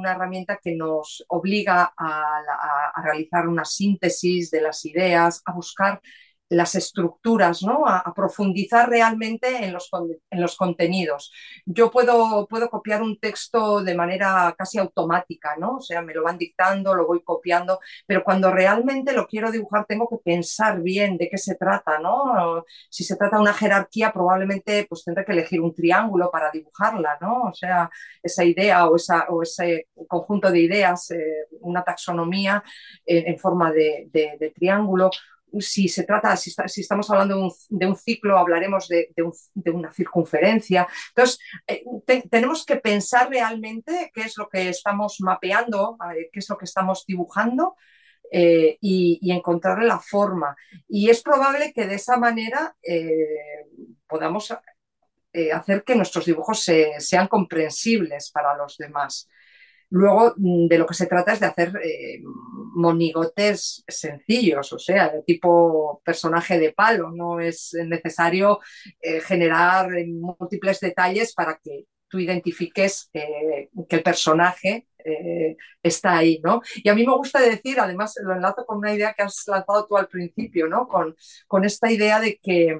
herramienta 0.05 0.59
que 0.61 0.75
nos 0.75 1.23
obliga 1.29 1.93
a 1.97 3.01
realizar 3.05 3.47
una 3.47 3.63
síntesis 3.63 4.51
de 4.51 4.59
las 4.59 4.83
ideas, 4.83 5.41
a 5.45 5.53
buscar 5.53 6.01
las 6.49 6.75
estructuras, 6.75 7.61
¿no? 7.63 7.85
A, 7.87 8.13
profundizar 8.15 8.89
realmente 8.89 9.65
en 9.65 9.73
los, 9.73 9.89
en 10.29 10.41
los, 10.41 10.55
contenidos. 10.55 11.31
Yo 11.65 11.91
puedo, 11.91 12.47
puedo 12.47 12.69
copiar 12.69 13.01
un 13.01 13.19
texto 13.19 13.83
de 13.83 13.95
manera 13.95 14.55
casi 14.57 14.77
automática, 14.77 15.55
¿no? 15.57 15.77
O 15.77 15.81
sea, 15.81 16.01
me 16.01 16.13
lo 16.13 16.23
van 16.23 16.37
dictando, 16.37 16.95
lo 16.95 17.05
voy 17.05 17.21
copiando, 17.21 17.79
pero 18.05 18.23
cuando 18.23 18.51
realmente 18.51 19.13
lo 19.13 19.27
quiero 19.27 19.51
dibujar 19.51 19.85
tengo 19.85 20.07
que 20.09 20.17
pensar 20.17 20.81
bien 20.81 21.17
de 21.17 21.29
qué 21.29 21.37
se 21.37 21.55
trata, 21.55 21.99
¿no? 21.99 22.63
Si 22.89 23.03
se 23.03 23.17
trata 23.17 23.35
de 23.37 23.41
una 23.43 23.53
jerarquía, 23.53 24.11
probablemente 24.13 24.85
pues 24.89 25.03
tendré 25.03 25.25
que 25.25 25.33
elegir 25.33 25.61
un 25.61 25.75
triángulo 25.75 26.31
para 26.31 26.49
dibujarla, 26.51 27.17
¿no? 27.21 27.43
O 27.43 27.53
sea, 27.53 27.89
esa 28.23 28.43
idea 28.43 28.87
o, 28.87 28.95
ese 29.43 29.87
conjunto 30.07 30.49
de 30.49 30.59
ideas, 30.59 31.11
eh, 31.11 31.47
una 31.61 31.83
taxonomía 31.83 32.63
en, 33.05 33.37
forma 33.37 33.71
de, 33.71 34.09
de 34.11 34.53
triángulo 34.55 35.09
si 35.59 35.87
se 35.87 36.03
trata, 36.03 36.35
si, 36.35 36.51
estamos 36.81 37.09
hablando 37.09 37.49
de 37.69 37.85
un, 37.85 37.95
ciclo, 37.95 38.37
hablaremos 38.37 38.87
de, 38.87 39.13
una 39.71 39.91
circunferencia. 39.91 40.87
Entonces, 41.09 41.39
eh, 41.67 41.83
tenemos 42.29 42.65
que 42.65 42.77
pensar 42.77 43.29
realmente 43.29 44.11
qué 44.13 44.21
es 44.21 44.37
lo 44.37 44.49
que 44.49 44.69
estamos 44.69 45.17
mapeando, 45.19 45.97
qué 46.31 46.39
es 46.39 46.49
lo 46.49 46.57
que 46.57 46.65
estamos 46.65 47.05
dibujando 47.05 47.75
eh, 48.31 48.77
y, 48.81 49.31
encontrarle 49.31 49.87
la 49.87 49.99
forma. 49.99 50.55
Y 50.87 51.09
es 51.09 51.21
probable 51.21 51.73
que 51.73 51.87
de 51.87 51.95
esa 51.95 52.17
manera 52.17 52.75
eh, 52.81 53.65
podamos 54.07 54.53
hacer 55.53 55.83
que 55.83 55.95
nuestros 55.95 56.25
dibujos 56.25 56.65
sean 56.97 57.27
comprensibles 57.27 58.31
para 58.31 58.57
los 58.57 58.75
demás. 58.77 59.29
Luego, 59.89 60.33
mm, 60.37 60.67
de 60.67 60.77
lo 60.77 60.85
que 60.85 60.93
se 60.93 61.07
trata 61.07 61.33
es 61.33 61.39
de 61.39 61.45
hacer 61.45 61.71
eh, 61.83 62.21
monigotes 62.75 63.83
sencillos, 63.87 64.73
o 64.73 64.79
sea, 64.79 65.09
de 65.09 65.23
tipo 65.23 66.01
personaje 66.03 66.59
de 66.59 66.73
palo. 66.73 67.11
No 67.11 67.39
es 67.39 67.71
necesario 67.85 68.59
eh, 69.01 69.21
generar 69.21 69.89
múltiples 70.07 70.79
detalles 70.79 71.33
para 71.33 71.59
que 71.63 71.85
tú 72.09 72.19
identifiques 72.19 73.09
eh, 73.13 73.69
que 73.87 73.95
el 73.97 74.03
personaje 74.03 74.87
está 75.81 76.17
ahí, 76.17 76.41
¿no? 76.43 76.61
Y 76.83 76.89
a 76.89 76.93
mí 76.95 77.05
me 77.05 77.15
gusta 77.15 77.39
decir, 77.39 77.79
además 77.79 78.15
lo 78.21 78.33
enlazo 78.33 78.65
con 78.65 78.79
una 78.79 78.93
idea 78.93 79.13
que 79.13 79.23
has 79.23 79.41
lanzado 79.47 79.85
tú 79.87 79.95
al 79.95 80.09
principio, 80.09 80.67
¿no? 80.67 80.85
Con, 80.85 81.15
con 81.47 81.63
esta 81.63 81.89
idea 81.89 82.19
de 82.19 82.37
que 82.43 82.77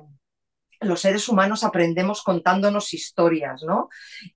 los 0.82 1.02
seres 1.02 1.28
humanos 1.28 1.64
aprendemos 1.64 2.24
contándonos 2.24 2.94
historias, 2.94 3.64
¿no? 3.64 3.90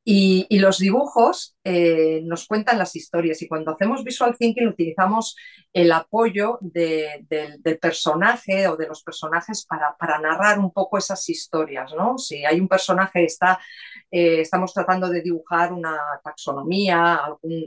Y, 0.04 0.48
los 0.62 0.78
dibujos 0.78 1.56
eh, 1.64 2.22
nos 2.24 2.46
cuentan 2.46 2.78
las 2.78 2.96
historias 2.96 3.42
y 3.42 3.48
cuando 3.48 3.72
hacemos 3.72 4.04
visual 4.04 4.36
thinking 4.38 4.68
utilizamos 4.68 5.36
el 5.74 5.92
apoyo 5.92 6.60
del 6.62 7.80
personaje 7.80 8.68
o 8.68 8.78
de 8.78 8.88
los 8.88 9.02
personajes 9.04 9.66
para, 9.66 10.20
narrar 10.20 10.60
un 10.60 10.72
poco 10.72 10.98
esas 10.98 11.28
historias, 11.30 11.94
¿no? 11.96 12.18
Si 12.18 12.46
hay 12.46 12.60
un 12.60 12.68
personaje, 12.68 13.24
está, 13.26 13.60
eh, 14.12 14.42
estamos 14.42 14.74
tratando 14.74 15.10
de 15.10 15.22
dibujar 15.22 15.74
una 15.74 15.98
taxonomía, 16.24 17.22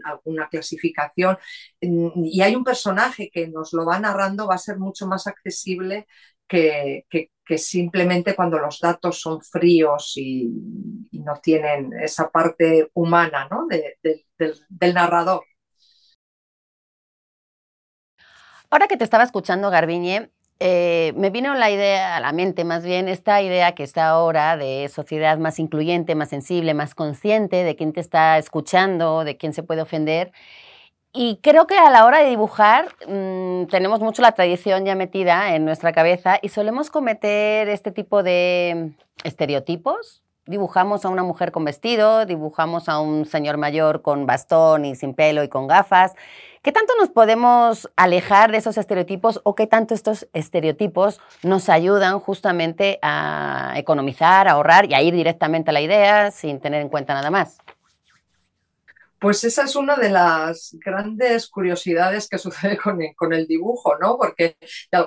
alguna 0.04 0.48
clasificación, 0.48 1.36
mm, 1.80 2.24
y 2.24 2.42
hay 2.42 2.54
un 2.54 2.64
personaje 2.64 3.30
que 3.32 3.48
nos 3.48 3.72
lo 3.72 3.84
va 3.86 3.98
narrando, 3.98 4.46
va 4.46 4.54
a 4.54 4.58
ser 4.58 4.78
mucho 4.78 5.06
más 5.06 5.26
accesible 5.26 6.06
que, 6.48 7.30
simplemente 7.56 8.34
cuando 8.34 8.58
los 8.58 8.80
datos 8.80 9.20
son 9.20 9.40
fríos 9.42 10.14
y, 10.16 10.50
no 11.24 11.40
tienen 11.42 11.90
esa 12.02 12.30
parte 12.30 12.90
humana 12.92 13.48
del, 14.38 14.94
narrador. 14.94 15.44
Ahora 18.68 18.88
que 18.88 18.98
te 18.98 19.04
estaba 19.04 19.24
escuchando, 19.24 19.70
Garbiñe, 19.70 20.30
eh, 20.60 21.12
me 21.16 21.30
vino 21.30 21.54
la 21.54 21.70
idea, 21.70 22.16
a 22.16 22.20
la 22.20 22.32
mente 22.32 22.64
más 22.64 22.84
bien, 22.84 23.08
esta 23.08 23.40
idea 23.40 23.74
que 23.74 23.82
está 23.82 24.08
ahora 24.08 24.56
de 24.56 24.88
sociedad 24.88 25.38
más 25.38 25.58
incluyente, 25.58 26.14
más 26.14 26.28
sensible, 26.28 26.74
más 26.74 26.94
consciente 26.94 27.64
de 27.64 27.76
quién 27.76 27.92
te 27.92 28.00
está 28.00 28.38
escuchando, 28.38 29.24
de 29.24 29.36
quién 29.36 29.52
se 29.54 29.62
puede 29.62 29.82
ofender. 29.82 30.32
Y 31.16 31.36
creo 31.36 31.68
que 31.68 31.78
a 31.78 31.90
la 31.90 32.06
hora 32.06 32.18
de 32.18 32.28
dibujar 32.28 32.88
mm, 33.06 33.66
tenemos 33.66 34.00
mucho 34.00 34.20
la 34.20 34.32
tradición 34.32 34.84
ya 34.84 34.96
metida 34.96 35.54
en 35.54 35.64
nuestra 35.64 35.92
cabeza 35.92 36.40
y 36.42 36.48
solemos 36.48 36.90
cometer 36.90 37.68
este 37.68 37.92
tipo 37.92 38.24
de 38.24 38.90
estereotipos. 39.22 40.24
Dibujamos 40.46 41.04
a 41.04 41.10
una 41.10 41.22
mujer 41.22 41.52
con 41.52 41.64
vestido, 41.64 42.26
dibujamos 42.26 42.88
a 42.88 42.98
un 42.98 43.26
señor 43.26 43.58
mayor 43.58 44.02
con 44.02 44.26
bastón 44.26 44.84
y 44.84 44.96
sin 44.96 45.14
pelo 45.14 45.44
y 45.44 45.48
con 45.48 45.68
gafas. 45.68 46.16
¿Qué 46.62 46.72
tanto 46.72 46.92
nos 46.98 47.10
podemos 47.10 47.88
alejar 47.94 48.50
de 48.50 48.58
esos 48.58 48.76
estereotipos 48.76 49.40
o 49.44 49.54
qué 49.54 49.68
tanto 49.68 49.94
estos 49.94 50.26
estereotipos 50.32 51.20
nos 51.44 51.68
ayudan 51.68 52.18
justamente 52.18 52.98
a 53.02 53.74
economizar, 53.76 54.48
a 54.48 54.52
ahorrar 54.52 54.90
y 54.90 54.94
a 54.94 55.02
ir 55.02 55.14
directamente 55.14 55.70
a 55.70 55.74
la 55.74 55.80
idea 55.80 56.32
sin 56.32 56.58
tener 56.58 56.82
en 56.82 56.88
cuenta 56.88 57.14
nada 57.14 57.30
más? 57.30 57.58
Pues 59.24 59.42
esa 59.42 59.64
es 59.64 59.74
una 59.74 59.96
de 59.96 60.10
las 60.10 60.76
grandes 60.84 61.48
curiosidades 61.48 62.28
que 62.28 62.36
sucede 62.76 62.76
con 62.76 63.32
el, 63.32 63.46
dibujo, 63.46 63.96
¿no? 63.98 64.18
Porque 64.18 64.58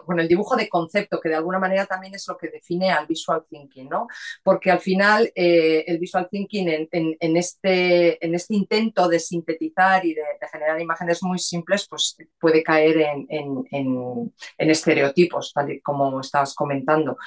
con 0.08 0.20
el 0.20 0.28
dibujo 0.28 0.56
de 0.56 0.68
concepto, 0.68 1.20
que 1.22 1.30
de 1.30 1.36
alguna 1.36 1.60
manera 1.60 1.86
también 1.86 2.16
es 2.16 2.28
lo 2.28 2.36
que 2.36 2.48
define 2.48 2.90
al 2.90 3.06
visual 3.06 3.46
thinking, 3.48 3.88
¿no? 3.88 4.08
Porque 4.42 4.72
al 4.72 4.80
final 4.80 5.32
eh, 5.36 5.84
el 5.86 6.00
visual 6.00 6.28
thinking 6.32 6.68
en, 6.90 7.38
este, 7.38 8.26
en 8.26 8.34
este 8.34 8.56
intento 8.56 9.08
de 9.08 9.20
sintetizar 9.20 10.04
y 10.04 10.16
de, 10.16 10.24
generar 10.52 10.82
imágenes 10.82 11.22
muy 11.22 11.38
simples, 11.38 11.86
pues 11.88 12.18
puede 12.40 12.64
caer 12.64 12.98
en, 13.30 14.34
estereotipos, 14.58 15.54
tal 15.54 15.74
y 15.74 15.82
como 15.82 16.22
estabas 16.22 16.56
comentando. 16.56 17.20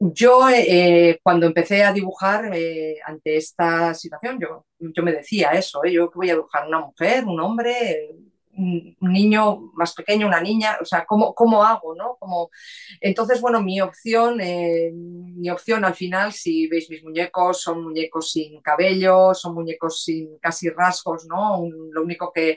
Yo 0.00 0.48
eh, 0.48 1.18
cuando 1.24 1.46
empecé 1.46 1.82
a 1.82 1.92
dibujar 1.92 2.50
eh, 2.54 2.98
ante 3.04 3.36
esta 3.36 3.94
situación, 3.94 4.38
yo, 4.40 4.64
yo 4.78 5.02
me 5.02 5.12
decía 5.12 5.50
eso, 5.50 5.82
¿eh? 5.84 5.92
yo 5.92 6.08
que 6.08 6.18
voy 6.18 6.30
a 6.30 6.34
dibujar 6.34 6.68
una 6.68 6.78
mujer, 6.80 7.24
un 7.24 7.40
hombre, 7.40 8.10
un, 8.56 8.96
niño 9.00 9.72
más 9.74 9.94
pequeño, 9.94 10.28
una 10.28 10.40
niña, 10.40 10.78
o 10.80 10.84
sea, 10.84 11.04
¿cómo, 11.04 11.34
cómo 11.34 11.64
hago? 11.64 11.96
¿no? 11.96 12.16
Como... 12.20 12.48
Entonces, 13.00 13.40
bueno, 13.40 13.60
mi 13.60 13.80
opción, 13.80 14.38
mi 14.38 15.50
opción 15.50 15.84
al 15.84 15.94
final, 15.94 16.32
si 16.32 16.68
veis 16.68 16.88
mis 16.90 17.02
muñecos, 17.02 17.60
son 17.60 17.82
muñecos 17.82 18.30
sin 18.30 18.60
cabello, 18.60 19.34
son 19.34 19.54
muñecos 19.54 20.04
sin 20.04 20.38
casi 20.38 20.70
rasgos, 20.70 21.26
¿no? 21.26 21.64
lo 21.92 22.02
único 22.02 22.32
que 22.32 22.56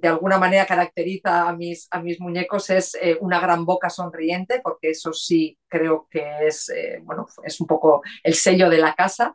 de 0.00 0.08
alguna 0.08 0.38
manera 0.38 0.64
caracteriza 0.64 1.48
a 1.48 1.54
mis, 1.54 1.86
a 1.90 2.00
mis 2.00 2.18
muñecos 2.18 2.70
es 2.70 2.94
eh, 2.94 3.18
una 3.20 3.40
gran 3.40 3.66
boca 3.66 3.90
sonriente, 3.90 4.60
porque 4.62 4.90
eso 4.90 5.12
sí 5.12 5.58
creo 5.68 6.08
que 6.10 6.46
es, 6.46 6.70
eh, 6.70 7.00
bueno, 7.02 7.26
es 7.44 7.60
un 7.60 7.66
poco 7.66 8.02
el 8.22 8.34
sello 8.34 8.70
de 8.70 8.78
la 8.78 8.94
casa, 8.94 9.34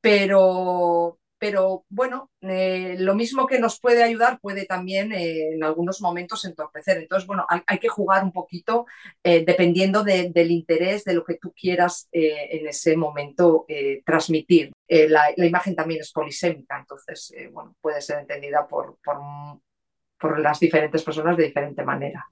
pero, 0.00 1.20
pero 1.38 1.84
bueno, 1.88 2.28
eh, 2.40 2.96
lo 2.98 3.14
mismo 3.14 3.46
que 3.46 3.60
nos 3.60 3.78
puede 3.78 4.02
ayudar 4.02 4.40
puede 4.40 4.66
también 4.66 5.12
en 5.12 5.62
algunos 5.62 6.00
momentos 6.00 6.44
entorpecer. 6.44 6.98
Entonces, 6.98 7.26
bueno, 7.28 7.46
hay, 7.48 7.78
que 7.78 7.88
jugar 7.88 8.24
un 8.24 8.32
poquito 8.32 8.86
dependiendo 9.22 10.02
del 10.02 10.50
interés, 10.50 11.04
de 11.04 11.14
lo 11.14 11.24
que 11.24 11.36
tú 11.36 11.52
quieras 11.52 12.08
en 12.12 12.66
ese 12.66 12.96
momento 12.96 13.64
transmitir. 14.04 14.72
La, 14.88 15.32
imagen 15.36 15.76
también 15.76 16.00
es 16.00 16.12
polisémica, 16.12 16.78
entonces, 16.78 17.32
bueno, 17.52 17.74
puede 17.80 18.02
ser 18.02 18.18
entendida 18.18 18.66
por 18.66 18.98
por 20.18 20.38
las 20.38 20.60
diferentes 20.60 21.02
personas 21.02 21.36
de 21.36 21.44
diferente 21.44 21.82
manera. 21.84 22.28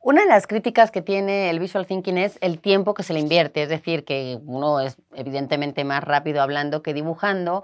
Una 0.00 0.22
de 0.22 0.28
las 0.28 0.48
críticas 0.48 0.90
que 0.90 1.00
tiene 1.00 1.48
el 1.48 1.60
visual 1.60 1.86
thinking 1.86 2.18
es 2.18 2.36
el 2.40 2.58
tiempo 2.58 2.92
que 2.92 3.04
se 3.04 3.12
le 3.12 3.20
invierte, 3.20 3.62
es 3.62 3.68
decir, 3.68 4.04
que 4.04 4.36
uno 4.44 4.80
es 4.80 4.96
evidentemente 5.14 5.84
más 5.84 6.02
rápido 6.02 6.42
hablando 6.42 6.82
que 6.82 6.92
dibujando, 6.92 7.62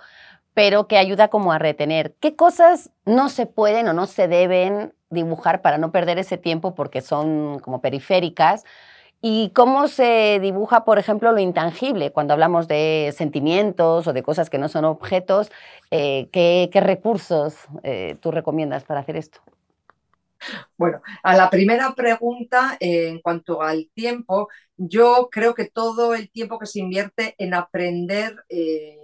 pero 0.54 0.86
que 0.86 0.98
ayuda 0.98 1.28
como 1.28 1.52
a 1.52 1.58
retener. 1.58 2.14
¿Qué 2.20 2.36
cosas 2.36 2.90
no 3.04 3.28
se 3.28 3.46
pueden 3.46 3.88
o 3.88 3.92
no 3.92 4.06
se 4.06 4.28
deben 4.28 4.92
dibujar 5.10 5.62
para 5.62 5.78
no 5.78 5.90
perder 5.90 6.18
ese 6.18 6.38
tiempo 6.38 6.76
porque 6.76 7.00
son 7.00 7.58
como 7.58 7.80
periféricas? 7.80 8.64
¿Y 9.20 9.50
cómo 9.50 9.88
se 9.88 10.38
dibuja, 10.40 10.84
por 10.84 10.98
ejemplo, 10.98 11.32
lo 11.32 11.40
intangible? 11.40 12.12
Cuando 12.12 12.34
hablamos 12.34 12.68
de 12.68 13.12
sentimientos 13.16 14.06
o 14.06 14.12
de 14.12 14.22
cosas 14.22 14.48
que 14.48 14.58
no 14.58 14.68
son 14.68 14.84
objetos, 14.84 15.50
eh, 15.90 16.28
¿qué, 16.30 16.70
recursos 16.74 17.56
eh, 17.82 18.16
tú 18.20 18.30
recomiendas 18.30 18.84
para 18.84 19.00
hacer 19.00 19.16
esto? 19.16 19.40
Bueno, 20.76 21.02
a 21.24 21.36
la 21.36 21.50
primera 21.50 21.92
pregunta, 21.94 22.76
eh, 22.78 23.08
en 23.08 23.20
cuanto 23.20 23.60
al 23.60 23.90
tiempo, 23.92 24.48
yo 24.76 25.28
creo 25.32 25.52
que 25.52 25.64
todo 25.64 26.14
el 26.14 26.30
tiempo 26.30 26.60
que 26.60 26.66
se 26.66 26.78
invierte 26.78 27.34
en 27.38 27.54
aprender 27.54 28.44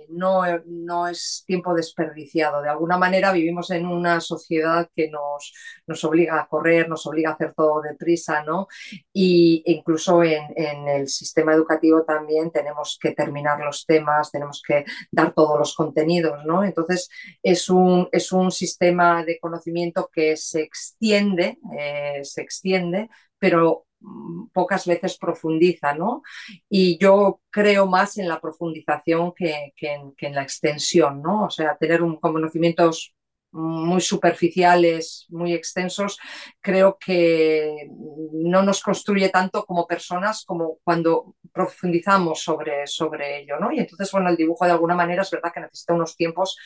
no, 0.09 0.43
no, 0.67 1.09
es 1.09 1.45
tiempo 1.47 1.75
desperdiciado. 1.75 2.63
De 2.63 2.69
alguna 2.69 2.97
manera 2.99 3.33
vivimos 3.33 3.71
en 3.71 3.87
una 3.87 4.21
sociedad 4.21 4.89
que 4.95 5.09
nos, 5.09 5.53
nos 5.87 6.05
obliga 6.05 6.41
a 6.41 6.47
correr, 6.47 6.89
nos 6.89 7.07
obliga 7.07 7.31
a 7.31 7.35
hacer 7.35 7.55
todo 7.55 7.83
deprisa, 7.83 8.43
¿no? 8.43 8.69
Y 9.13 9.63
incluso 9.67 10.23
en, 10.23 10.45
en, 10.57 10.89
el 10.89 11.09
sistema 11.09 11.53
educativo 11.55 12.05
también 12.05 12.51
tenemos 12.51 12.99
que 13.01 13.13
terminar 13.13 13.61
los 13.61 13.87
temas, 13.87 14.31
tenemos 14.31 14.63
que 14.67 14.85
dar 15.11 15.33
todos 15.33 15.59
los 15.59 15.75
contenidos, 15.75 16.45
¿no? 16.45 16.65
Entonces 16.65 17.09
es 17.43 17.69
un, 17.69 18.09
es 18.13 18.33
un 18.33 18.51
sistema 18.51 19.25
de 19.25 19.39
conocimiento 19.39 20.11
que 20.13 20.37
se 20.37 20.63
extiende, 20.63 21.59
eh, 21.79 22.21
se 22.23 22.43
extiende, 22.43 23.09
pero 23.45 23.85
Mm, 24.05 24.49
pocas 24.53 24.87
veces 24.87 25.17
profundiza, 25.19 25.95
¿no? 25.95 26.23
Y 26.69 26.99
yo 26.99 27.41
creo 27.51 27.87
más 27.87 28.19
en 28.19 28.29
la 28.29 28.41
profundización 28.41 29.33
que, 29.35 29.73
en, 29.81 30.35
la 30.35 30.43
extensión, 30.43 31.23
¿no? 31.23 31.45
O 31.47 31.51
sea, 31.51 31.77
tener 31.79 32.03
un, 32.03 32.17
conocimientos 32.17 33.15
muy 33.55 34.01
superficiales, 34.01 35.27
muy 35.29 35.55
extensos, 35.55 36.19
creo 36.61 36.99
que 36.99 37.89
no 38.33 38.63
nos 38.63 38.83
construye 38.83 39.29
tanto 39.29 39.65
como 39.65 39.87
personas 39.87 40.45
como 40.45 40.79
cuando 40.83 41.37
profundizamos 41.53 42.43
sobre, 42.43 42.87
sobre 42.89 43.43
ello, 43.43 43.59
¿no? 43.61 43.71
Y 43.71 43.79
entonces, 43.79 44.11
bueno, 44.11 44.29
el 44.29 44.37
dibujo 44.37 44.65
de 44.65 44.73
alguna 44.73 44.97
manera 44.97 45.23
es 45.23 45.31
verdad 45.31 45.53
que 45.55 45.61
necesita 45.61 45.95
unos 45.95 46.17
tiempos 46.17 46.57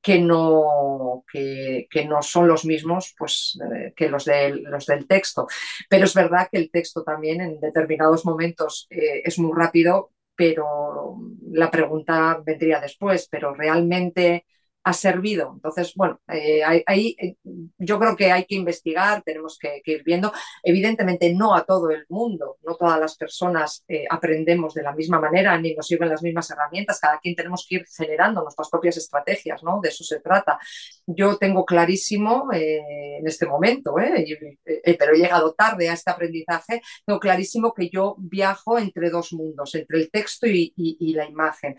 que 0.00 0.18
no, 0.18 1.24
que, 1.30 1.86
no 2.08 2.22
son 2.22 2.48
los 2.48 2.64
mismos 2.64 3.14
pues, 3.18 3.58
eh, 3.74 3.92
que 3.94 4.08
los, 4.08 4.24
de, 4.24 4.50
los 4.50 4.86
del 4.86 5.06
texto. 5.06 5.46
Pero 5.90 6.04
es 6.04 6.14
verdad 6.14 6.48
que 6.50 6.56
el 6.58 6.70
texto 6.70 7.02
también 7.02 7.42
en 7.42 7.60
determinados 7.60 8.24
momentos 8.24 8.86
eh, 8.88 9.20
es 9.24 9.38
muy 9.38 9.52
rápido, 9.54 10.12
pero 10.34 11.18
la 11.50 11.70
pregunta 11.70 12.40
vendría 12.42 12.80
después, 12.80 13.28
pero 13.30 13.54
realmente 13.54 14.46
ha 14.82 14.92
servido. 14.92 15.52
Entonces, 15.54 15.92
bueno, 15.94 16.20
eh, 16.28 16.62
ahí 16.86 17.14
eh, 17.18 17.36
yo 17.78 17.98
creo 17.98 18.16
que 18.16 18.32
hay 18.32 18.44
que 18.46 18.54
investigar, 18.54 19.22
tenemos 19.22 19.58
que, 19.58 19.82
ir 19.84 20.02
viendo. 20.04 20.32
Evidentemente, 20.62 21.32
no 21.34 21.54
a 21.54 21.64
todo 21.64 21.90
el 21.90 22.06
mundo, 22.08 22.56
no 22.62 22.76
todas 22.76 22.98
las 22.98 23.16
personas 23.16 23.84
eh, 23.88 24.04
aprendemos 24.08 24.74
de 24.74 24.82
la 24.82 24.92
misma 24.92 25.20
manera 25.20 25.58
ni 25.58 25.74
nos 25.74 25.86
sirven 25.86 26.08
las 26.08 26.22
mismas 26.22 26.50
herramientas. 26.50 26.98
Cada 27.00 27.18
quien 27.18 27.34
tenemos 27.34 27.66
que 27.68 27.76
ir 27.76 27.86
generando 27.94 28.42
nuestras 28.42 28.70
propias 28.70 28.96
estrategias, 28.96 29.62
¿no? 29.62 29.80
De 29.82 29.90
eso 29.90 30.02
se 30.04 30.20
trata. 30.20 30.58
Yo 31.06 31.36
tengo 31.36 31.64
clarísimo 31.64 32.48
en 32.52 33.26
este 33.26 33.46
momento, 33.46 33.94
pero 33.94 35.14
he 35.14 35.18
llegado 35.18 35.52
tarde 35.54 35.88
a 35.88 35.92
este 35.94 36.10
aprendizaje, 36.10 36.80
tengo 37.04 37.20
clarísimo 37.20 37.74
que 37.74 37.90
yo 37.90 38.16
viajo 38.18 38.78
entre 38.78 39.10
dos 39.10 39.32
mundos, 39.32 39.74
entre 39.74 39.98
el 39.98 40.10
texto 40.10 40.46
y 40.46 41.12
la 41.14 41.26
imagen. 41.26 41.76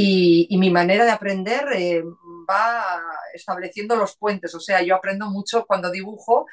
Y, 0.00 0.56
mi 0.58 0.70
manera 0.70 1.04
de 1.04 1.10
aprender 1.10 1.64
eh, 1.74 2.04
va 2.48 3.02
estableciendo 3.34 3.96
los 3.96 4.16
puentes, 4.16 4.54
o 4.54 4.60
sea, 4.60 4.80
yo 4.80 4.94
aprendo 4.94 5.28
mucho 5.28 5.64
cuando 5.66 5.90
dibujo 5.90 6.46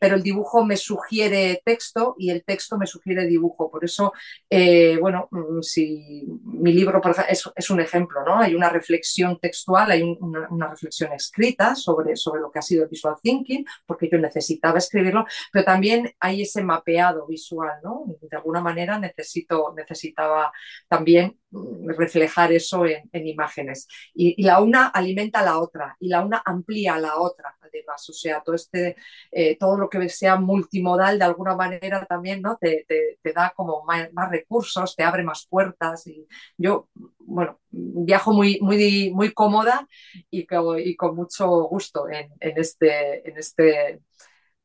pero 0.00 0.16
el 0.16 0.22
dibujo 0.22 0.64
me 0.64 0.76
sugiere 0.76 1.60
texto 1.64 2.14
y 2.18 2.30
el 2.30 2.44
texto 2.44 2.78
me 2.78 2.86
sugiere 2.86 3.26
dibujo. 3.26 3.70
Por 3.70 3.84
eso, 3.84 4.12
eh, 4.48 4.96
bueno, 5.00 5.28
mm, 5.30 5.60
si 5.62 6.24
mi 6.44 6.72
libro 6.72 7.00
es, 7.28 7.70
un 7.70 7.80
ejemplo, 7.80 8.24
¿no? 8.24 8.38
Hay 8.38 8.54
una 8.54 8.68
reflexión 8.70 9.38
textual, 9.38 9.90
hay 9.90 10.02
una, 10.02 10.68
reflexión 10.68 11.12
escrita 11.12 11.74
sobre, 11.74 12.16
sobre 12.16 12.40
lo 12.40 12.50
que 12.50 12.58
ha 12.58 12.62
sido 12.62 12.84
el 12.84 12.88
visual 12.88 13.16
thinking, 13.22 13.64
porque 13.86 14.08
yo 14.10 14.18
necesitaba 14.18 14.78
escribirlo, 14.78 15.26
pero 15.52 15.64
también 15.64 16.12
hay 16.20 16.42
ese 16.42 16.62
mapeado 16.62 17.26
visual, 17.26 17.78
¿no? 17.82 18.04
De 18.20 18.36
alguna 18.36 18.60
manera 18.60 18.98
necesito, 18.98 19.72
necesitaba 19.76 20.52
también 20.88 21.38
reflejar 21.86 22.52
eso 22.52 22.84
en, 22.86 23.26
imágenes. 23.26 23.88
Y, 24.14 24.42
la 24.42 24.60
una 24.60 24.88
alimenta 24.88 25.42
la 25.42 25.58
otra 25.58 25.96
y 26.00 26.08
la 26.08 26.24
una 26.24 26.42
amplía 26.44 26.98
la 26.98 27.16
otra, 27.18 27.56
además. 27.60 28.08
O 28.08 28.12
sea, 28.12 28.42
todo 28.42 28.56
este 28.56 28.96
eh, 29.30 29.56
todo 29.56 29.76
lo 29.76 29.88
que 29.88 30.08
sea 30.08 30.36
multimodal 30.36 31.18
de 31.18 31.24
alguna 31.24 31.56
manera 31.56 32.04
también 32.06 32.42
¿no? 32.42 32.56
te, 32.56 32.86
da 33.34 33.52
como 33.54 33.84
más, 33.84 34.08
recursos, 34.30 34.96
te 34.96 35.02
abre 35.02 35.22
más 35.22 35.46
puertas. 35.48 36.06
Y 36.06 36.26
yo, 36.56 36.88
bueno, 37.18 37.60
viajo 37.70 38.32
muy, 38.32 38.58
muy, 38.60 39.10
muy 39.12 39.32
cómoda 39.32 39.86
y, 40.30 40.46
y 40.78 40.96
con 40.96 41.16
mucho 41.16 41.48
gusto 41.64 42.08
en, 42.08 42.30
este, 42.40 43.28
en 43.28 43.38
este 43.38 44.00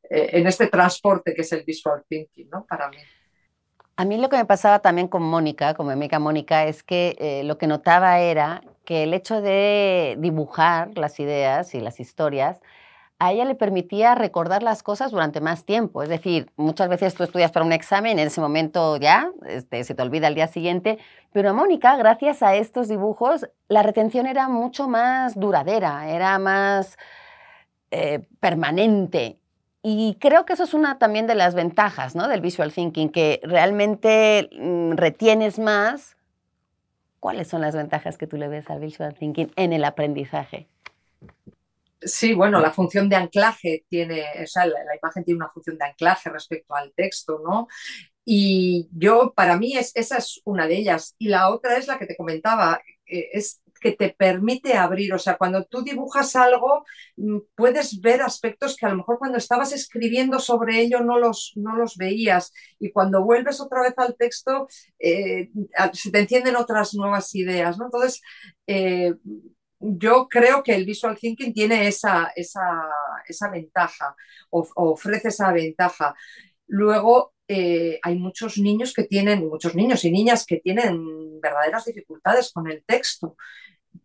eh, 0.10 0.30
en 0.40 0.48
este 0.48 0.68
transporte 0.68 1.36
que 1.36 1.42
es 1.42 1.52
el 1.52 1.64
visual 1.64 2.04
thinking, 2.08 2.50
¿no? 2.50 2.66
Para 2.66 2.90
mí. 2.90 2.98
A 4.00 4.06
mí 4.06 4.18
lo 4.18 4.30
que 4.30 4.38
me 4.38 4.46
pasaba 4.46 4.80
también 4.80 5.10
con 5.10 5.24
Mónica, 5.24 5.74
con 5.74 5.86
mi 5.88 5.92
amiga 5.92 6.20
Mónica, 6.20 6.64
es 6.64 6.84
que 6.84 7.18
eh, 7.20 7.44
lo 7.44 7.58
que 7.58 7.68
notaba 7.68 8.20
era 8.20 8.62
que 8.86 9.04
el 9.04 9.14
hecho 9.14 9.42
de 9.42 10.16
dibujar 10.20 10.98
las 10.98 11.20
ideas 11.20 11.76
y 11.76 11.82
las 11.82 12.00
historias 12.00 12.62
a 13.20 13.34
ella 13.34 13.44
le 13.44 13.56
permitía 13.56 14.16
recordar 14.16 14.64
las 14.64 14.84
cosas 14.84 15.12
durante 15.12 15.42
más 15.42 15.66
tiempo. 15.66 16.02
Es 16.02 16.08
decir, 16.08 16.50
muchas 16.56 16.88
veces 16.88 17.14
tú 17.14 17.24
estudias 17.24 17.52
para 17.52 17.66
un 17.66 17.74
examen 17.74 18.20
en 18.20 18.28
ese 18.28 18.40
momento 18.40 18.96
ya 18.96 19.32
este, 19.46 19.84
se 19.84 19.96
te 19.96 20.02
olvida 20.02 20.30
el 20.30 20.36
día 20.36 20.48
siguiente, 20.48 20.98
pero 21.34 21.50
a 21.50 21.54
Mónica, 21.54 21.98
gracias 21.98 22.42
a 22.42 22.56
estos 22.56 22.88
dibujos, 22.88 23.50
la 23.68 23.84
retención 23.84 24.28
era 24.28 24.48
mucho 24.48 24.88
más 24.88 25.38
duradera, 25.38 26.10
era 26.10 26.40
más 26.40 26.98
eh, 27.92 28.22
permanente. 28.40 29.39
Y 29.82 30.18
creo 30.20 30.46
que 30.46 30.54
eso 30.54 30.64
es 30.64 30.74
una 30.74 31.00
también 31.00 31.26
de 31.26 31.36
las 31.36 31.56
ventajas 31.56 32.16
¿no? 32.16 32.28
del 32.28 32.42
visual 32.42 32.74
thinking, 32.74 33.10
que 33.10 33.40
realmente 33.44 34.50
mm, 34.52 34.94
retienes 34.94 35.58
más. 35.60 36.18
¿Cuáles 37.20 37.48
son 37.48 37.62
las 37.62 37.76
ventajas 37.76 38.18
que 38.18 38.28
tú 38.28 38.38
le 38.38 38.48
ves 38.48 38.70
al 38.70 38.80
visual 38.80 39.14
thinking 39.14 39.52
en 39.56 39.74
el 39.74 39.84
aprendizaje? 39.86 40.68
Sí, 42.02 42.34
bueno, 42.34 42.62
la 42.62 42.72
función 42.72 43.10
de 43.10 43.18
anclaje 43.18 43.84
tiene, 43.90 44.24
o 44.42 44.48
sea, 44.48 44.66
la, 44.66 44.80
imagen 45.02 45.26
tiene 45.26 45.38
una 45.38 45.50
función 45.50 45.78
de 45.78 45.86
anclaje 45.86 46.30
respecto 46.30 46.74
al 46.74 46.94
texto, 46.94 47.42
¿no? 47.44 47.68
Y 48.24 48.88
yo, 48.94 49.34
para 49.36 49.58
mí, 49.58 49.76
es, 49.76 49.92
esa 49.96 50.18
es 50.18 50.42
una 50.46 50.68
de 50.68 50.78
ellas. 50.78 51.16
Y 51.18 51.28
la 51.28 51.50
otra 51.50 51.78
es 51.78 51.88
la 51.88 51.98
que 51.98 52.06
te 52.06 52.16
comentaba, 52.16 52.82
eh, 53.06 53.30
es 53.34 53.62
que 53.80 53.94
te 53.94 54.10
permite 54.10 54.76
abrir, 54.76 55.14
o 55.14 55.20
sea, 55.20 55.38
cuando 55.38 55.64
tú 55.66 55.82
dibujas 55.84 56.36
algo, 56.36 56.86
mm, 57.18 57.40
puedes 57.56 58.02
ver 58.02 58.22
aspectos 58.22 58.76
que 58.76 58.86
a 58.86 58.90
lo 58.90 58.98
mejor 58.98 59.18
cuando 59.20 59.38
estabas 59.38 59.72
escribiendo 59.74 60.40
sobre 60.40 60.80
ello 60.82 61.02
no 61.02 61.18
los, 61.20 61.54
no 61.56 61.76
los 61.76 61.98
veías 61.98 62.54
y 62.80 62.92
cuando 62.92 63.24
vuelves 63.24 63.62
otra 63.62 63.82
vez 63.82 63.94
al 63.98 64.16
texto 64.18 64.68
eh, 65.00 65.50
se 65.94 66.12
te 66.12 66.20
encienden 66.20 66.56
otras 66.56 66.94
nuevas 66.94 67.34
ideas, 67.36 67.78
¿no? 67.78 67.86
Entonces, 67.86 68.22
eh, 68.68 69.14
yo 69.80 70.28
creo 70.30 70.64
que 70.64 70.76
el 70.76 70.86
visual 70.86 71.18
thinking 71.18 71.54
tiene 71.54 71.88
esa, 71.88 72.32
esa, 72.36 73.50
ventaja, 73.52 74.16
ofrece 74.50 75.30
esa 75.30 75.52
ventaja. 75.54 76.16
Luego, 76.68 77.34
eh, 77.48 78.00
hay 78.04 78.16
muchos 78.18 78.58
niños 78.58 78.94
que 78.94 79.04
tienen, 79.04 79.48
muchos 79.48 79.76
niños 79.76 80.04
y 80.06 80.12
niñas 80.12 80.46
que 80.46 80.58
tienen 80.58 81.40
verdaderas 81.42 81.86
dificultades 81.86 82.52
con 82.52 82.70
el 82.70 82.84
texto 82.86 83.38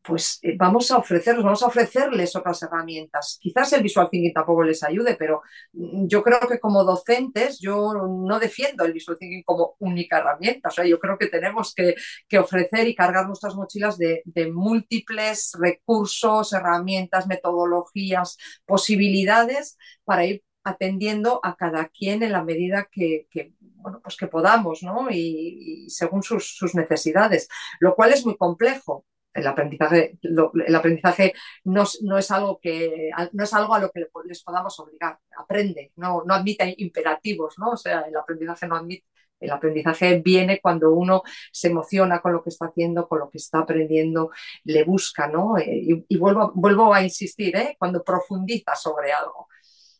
pues 0.02 0.38
eh, 0.42 0.54
vamos 0.56 0.90
a 0.90 0.98
ofrecerles, 0.98 1.42
vamos 1.42 1.62
a 1.62 1.66
ofrecerles 1.66 2.36
otras 2.36 2.62
herramientas. 2.62 3.38
Quizás 3.40 3.72
el 3.72 3.82
visual 3.82 4.08
thinking 4.10 4.32
tampoco 4.32 4.62
les 4.62 4.82
ayude, 4.82 5.16
pero 5.16 5.42
mm, 5.72 6.06
yo 6.06 6.22
creo 6.22 6.40
que 6.40 6.60
como 6.60 6.84
docentes 6.84 7.58
yo 7.58 7.94
no 7.94 8.38
defiendo 8.38 8.84
el 8.84 8.92
visual 8.92 9.18
thinking 9.18 9.42
como 9.42 9.76
única 9.78 10.18
herramienta. 10.18 10.68
O 10.68 10.72
sea, 10.72 10.84
yo 10.84 10.98
creo 10.98 11.18
que 11.18 11.28
tenemos 11.28 11.74
que, 11.74 11.94
ofrecer 12.38 12.88
y 12.88 12.94
cargar 12.94 13.26
nuestras 13.26 13.54
mochilas 13.54 13.96
de, 13.96 14.22
múltiples 14.52 15.52
recursos, 15.58 16.52
herramientas, 16.52 17.26
metodologías, 17.26 18.36
posibilidades 18.66 19.78
para 20.04 20.26
ir 20.26 20.42
atendiendo 20.64 21.40
a 21.42 21.56
cada 21.56 21.88
quien 21.88 22.22
en 22.22 22.32
la 22.32 22.42
medida 22.42 22.88
que, 22.90 23.26
bueno, 23.60 24.00
pues 24.02 24.16
que 24.16 24.26
podamos, 24.26 24.82
¿no? 24.82 25.08
Y, 25.10 25.86
según 25.88 26.22
sus, 26.22 26.74
necesidades, 26.74 27.48
lo 27.80 27.94
cual 27.94 28.12
es 28.12 28.26
muy 28.26 28.36
complejo 28.36 29.04
el 29.34 29.46
aprendizaje, 29.46 30.18
el 30.22 30.74
aprendizaje 30.74 31.34
no, 31.64 31.82
es 31.82 32.30
algo 32.30 32.58
que, 32.60 33.10
no 33.32 33.44
es 33.44 33.52
algo 33.52 33.74
a 33.74 33.80
lo 33.80 33.90
que 33.90 34.06
les 34.26 34.42
podamos 34.42 34.78
obligar. 34.78 35.18
Aprende, 35.36 35.92
no, 35.96 36.22
no 36.24 36.34
admite 36.34 36.74
imperativos, 36.78 37.56
¿no? 37.58 37.70
O 37.70 37.76
sea, 37.76 38.02
el 38.02 38.16
aprendizaje 38.16 38.66
no 38.68 38.76
admite. 38.76 39.04
El 39.40 39.50
aprendizaje 39.50 40.20
viene 40.20 40.60
cuando 40.60 40.92
uno 40.94 41.22
se 41.52 41.68
emociona 41.68 42.20
con 42.20 42.32
lo 42.32 42.42
que 42.42 42.50
está 42.50 42.66
haciendo, 42.66 43.08
con 43.08 43.18
lo 43.18 43.30
que 43.30 43.38
está 43.38 43.58
aprendiendo, 43.58 44.30
le 44.64 44.84
busca, 44.84 45.26
¿no? 45.26 45.58
Eh, 45.58 46.04
y, 46.08 46.16
vuelvo, 46.16 46.52
vuelvo 46.54 46.94
a 46.94 47.02
insistir, 47.02 47.56
¿eh? 47.56 47.76
Cuando 47.78 48.02
profundiza 48.04 48.74
sobre 48.76 49.12
algo. 49.12 49.48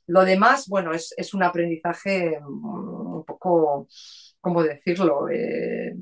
Lo 0.07 0.25
demás, 0.25 0.69
bueno, 0.69 0.93
es, 0.93 1.13
es 1.17 1.35
un 1.35 1.43
aprendizaje 1.43 2.39
mm, 2.41 3.17
un 3.17 3.25
poco, 3.25 3.89
¿cómo 4.41 4.63
decirlo? 4.63 5.29
Eh, 5.29 5.95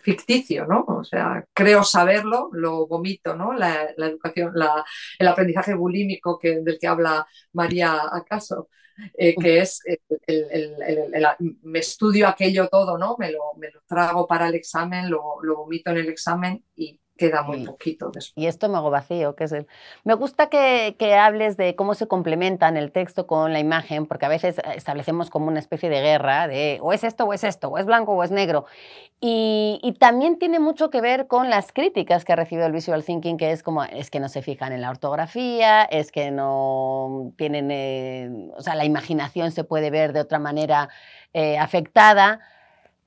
ficticio, 0.00 0.66
¿no? 0.66 0.84
O 0.88 1.04
sea, 1.04 1.44
creo 1.52 1.84
saberlo, 1.84 2.50
lo 2.52 2.86
vomito, 2.86 3.36
¿no? 3.36 3.52
La, 3.52 3.90
educación, 3.96 4.52
el 5.18 5.28
aprendizaje 5.28 5.74
bulímico 5.74 6.38
que, 6.38 6.60
del 6.60 6.78
que 6.78 6.86
habla 6.86 7.26
María 7.52 8.02
Acaso, 8.10 8.68
eh, 9.16 9.34
que 9.36 9.60
es 9.60 9.80
me 11.62 11.78
estudio 11.78 12.26
aquello 12.28 12.68
todo, 12.68 12.98
¿no? 12.98 13.16
Me 13.18 13.30
lo, 13.30 13.40
me 13.56 13.70
lo 13.70 13.80
trago 13.86 14.26
para 14.26 14.48
el 14.48 14.54
examen, 14.54 15.10
lo, 15.10 15.42
lo 15.42 15.56
vomito 15.58 15.90
en 15.90 15.98
el 15.98 16.08
examen 16.08 16.64
y 16.74 17.00
queda 17.18 17.42
muy 17.42 17.66
poquito 17.66 18.10
después. 18.10 18.32
Y 18.36 18.46
estómago 18.46 18.90
vacío, 18.90 19.34
que 19.34 19.44
es 19.44 19.52
el... 19.52 19.66
Me 20.04 20.14
gusta 20.14 20.48
que, 20.48 20.96
que, 20.98 21.16
hables 21.16 21.56
de 21.56 21.74
cómo 21.74 21.94
se 21.94 22.06
complementan 22.06 22.76
el 22.76 22.92
texto 22.92 23.26
con 23.26 23.52
la 23.52 23.58
imagen, 23.58 24.06
porque 24.06 24.24
a 24.24 24.28
veces 24.28 24.60
establecemos 24.74 25.28
como 25.28 25.48
una 25.48 25.58
especie 25.58 25.90
de 25.90 26.00
guerra 26.00 26.48
de 26.48 26.78
o 26.80 26.92
es 26.92 27.04
esto 27.04 27.24
o 27.24 27.32
es 27.34 27.44
esto, 27.44 27.68
o 27.68 27.76
es 27.78 27.84
blanco 27.84 28.12
o 28.12 28.22
es 28.22 28.30
negro. 28.30 28.64
Y, 29.20 29.80
y, 29.82 29.94
también 29.94 30.38
tiene 30.38 30.60
mucho 30.60 30.90
que 30.90 31.00
ver 31.00 31.26
con 31.26 31.50
las 31.50 31.72
críticas 31.72 32.24
que 32.24 32.32
ha 32.32 32.36
recibido 32.36 32.66
el 32.68 32.72
Visual 32.72 33.04
Thinking, 33.04 33.36
que 33.36 33.50
es 33.50 33.64
como, 33.64 33.82
es 33.82 34.10
que 34.10 34.20
no 34.20 34.28
se 34.28 34.40
fijan 34.40 34.72
en 34.72 34.80
la 34.80 34.90
ortografía, 34.90 35.82
es 35.82 36.12
que 36.12 36.30
no 36.30 37.32
tienen, 37.36 37.70
eh, 37.72 38.30
o 38.56 38.62
sea, 38.62 38.76
la 38.76 38.84
imaginación 38.84 39.50
se 39.50 39.64
puede 39.64 39.90
ver 39.90 40.12
de 40.12 40.20
otra 40.20 40.38
manera 40.38 40.88
eh, 41.32 41.58
afectada. 41.58 42.40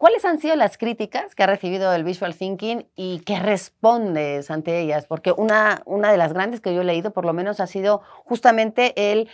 ¿Cuáles 0.01 0.25
han 0.25 0.39
sido 0.39 0.55
las 0.55 0.79
críticas 0.79 1.35
que 1.35 1.43
ha 1.43 1.45
recibido 1.45 1.93
el 1.93 2.03
Visual 2.03 2.33
Thinking 2.33 2.87
y 2.95 3.19
qué 3.19 3.37
respondes 3.37 4.49
ante 4.49 4.79
ellas? 4.79 5.05
Porque 5.05 5.31
una, 5.31 5.83
una 5.85 6.11
de 6.11 6.17
las 6.17 6.33
grandes 6.33 6.59
que 6.59 6.73
yo 6.73 6.81
he 6.81 6.83
leído, 6.83 7.13
por 7.13 7.23
lo 7.23 7.33
menos, 7.33 7.59
ha 7.59 7.67
sido 7.67 8.01
justamente 8.25 9.11
el, 9.11 9.29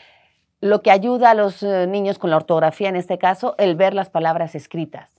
lo 0.59 0.81
que 0.81 0.91
ayuda 0.91 1.31
a 1.31 1.35
los 1.35 1.63
eh, 1.63 1.87
niños 1.87 2.19
con 2.19 2.31
la 2.31 2.35
ortografía, 2.35 2.89
en 2.89 2.97
este 2.97 3.17
caso, 3.17 3.55
el 3.57 3.77
ver 3.77 3.93
las 3.93 4.09
palabras 4.09 4.55
escritas. 4.55 5.09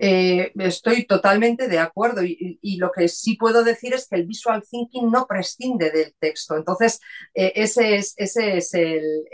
Eh, 0.00 0.50
estoy 0.58 1.06
totalmente 1.06 1.68
de 1.68 1.78
acuerdo 1.78 2.24
y, 2.24 2.76
lo 2.78 2.90
que 2.90 3.06
sí 3.06 3.36
puedo 3.36 3.62
decir 3.62 3.94
es 3.94 4.08
que 4.08 4.16
el 4.16 4.26
visual 4.26 4.64
thinking 4.68 5.08
no 5.08 5.24
prescinde 5.28 5.92
del 5.92 6.12
texto. 6.18 6.56
Entonces, 6.56 7.00
eh, 7.32 7.52
ese, 7.54 7.94
es, 7.94 8.14
ese 8.16 8.56
es 8.56 8.74
el, 8.74 9.24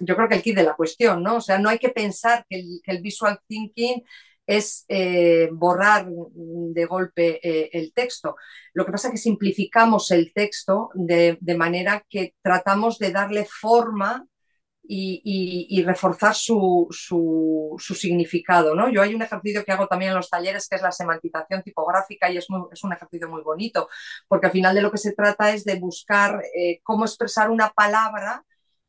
yo 0.00 0.16
creo 0.16 0.28
que 0.28 0.36
el 0.36 0.42
kit 0.42 0.56
de 0.56 0.62
la 0.62 0.74
cuestión, 0.74 1.22
¿no? 1.22 1.36
O 1.36 1.40
sea, 1.40 1.58
no 1.58 1.68
hay 1.68 1.78
que 1.78 1.90
pensar 1.90 2.44
que 2.48 2.62
el, 2.84 3.02
visual 3.02 3.38
thinking 3.48 4.02
es 4.46 4.84
eh, 4.88 5.48
borrar 5.52 6.06
de 6.08 6.84
golpe 6.86 7.40
eh, 7.42 7.70
el 7.72 7.92
texto. 7.92 8.36
Lo 8.74 8.86
que 8.86 8.92
pasa 8.92 9.08
es 9.08 9.12
que 9.12 9.18
simplificamos 9.18 10.10
el 10.10 10.32
texto 10.32 10.90
de, 10.94 11.38
manera 11.56 12.04
que 12.08 12.34
tratamos 12.42 12.98
de 12.98 13.10
darle 13.10 13.44
forma 13.44 14.26
y, 14.88 15.82
reforzar 15.84 16.34
su, 16.34 16.86
significado. 17.78 18.74
¿no? 18.74 18.88
Yo 18.88 19.02
hay 19.02 19.14
un 19.14 19.22
ejercicio 19.22 19.64
que 19.64 19.72
hago 19.72 19.88
también 19.88 20.10
en 20.10 20.16
los 20.16 20.30
talleres 20.30 20.68
que 20.68 20.76
es 20.76 20.82
la 20.82 20.92
semantización 20.92 21.62
tipográfica 21.62 22.30
y 22.30 22.36
es, 22.36 22.46
es 22.72 22.84
un 22.84 22.92
ejercicio 22.92 23.28
muy 23.28 23.42
bonito, 23.42 23.88
porque 24.28 24.46
al 24.46 24.52
final 24.52 24.74
de 24.74 24.82
lo 24.82 24.90
que 24.90 24.98
se 24.98 25.12
trata 25.12 25.52
es 25.52 25.64
de 25.64 25.78
buscar 25.78 26.42
eh, 26.54 26.80
cómo 26.82 27.04
expresar 27.04 27.50
una 27.50 27.70
palabra 27.70 28.44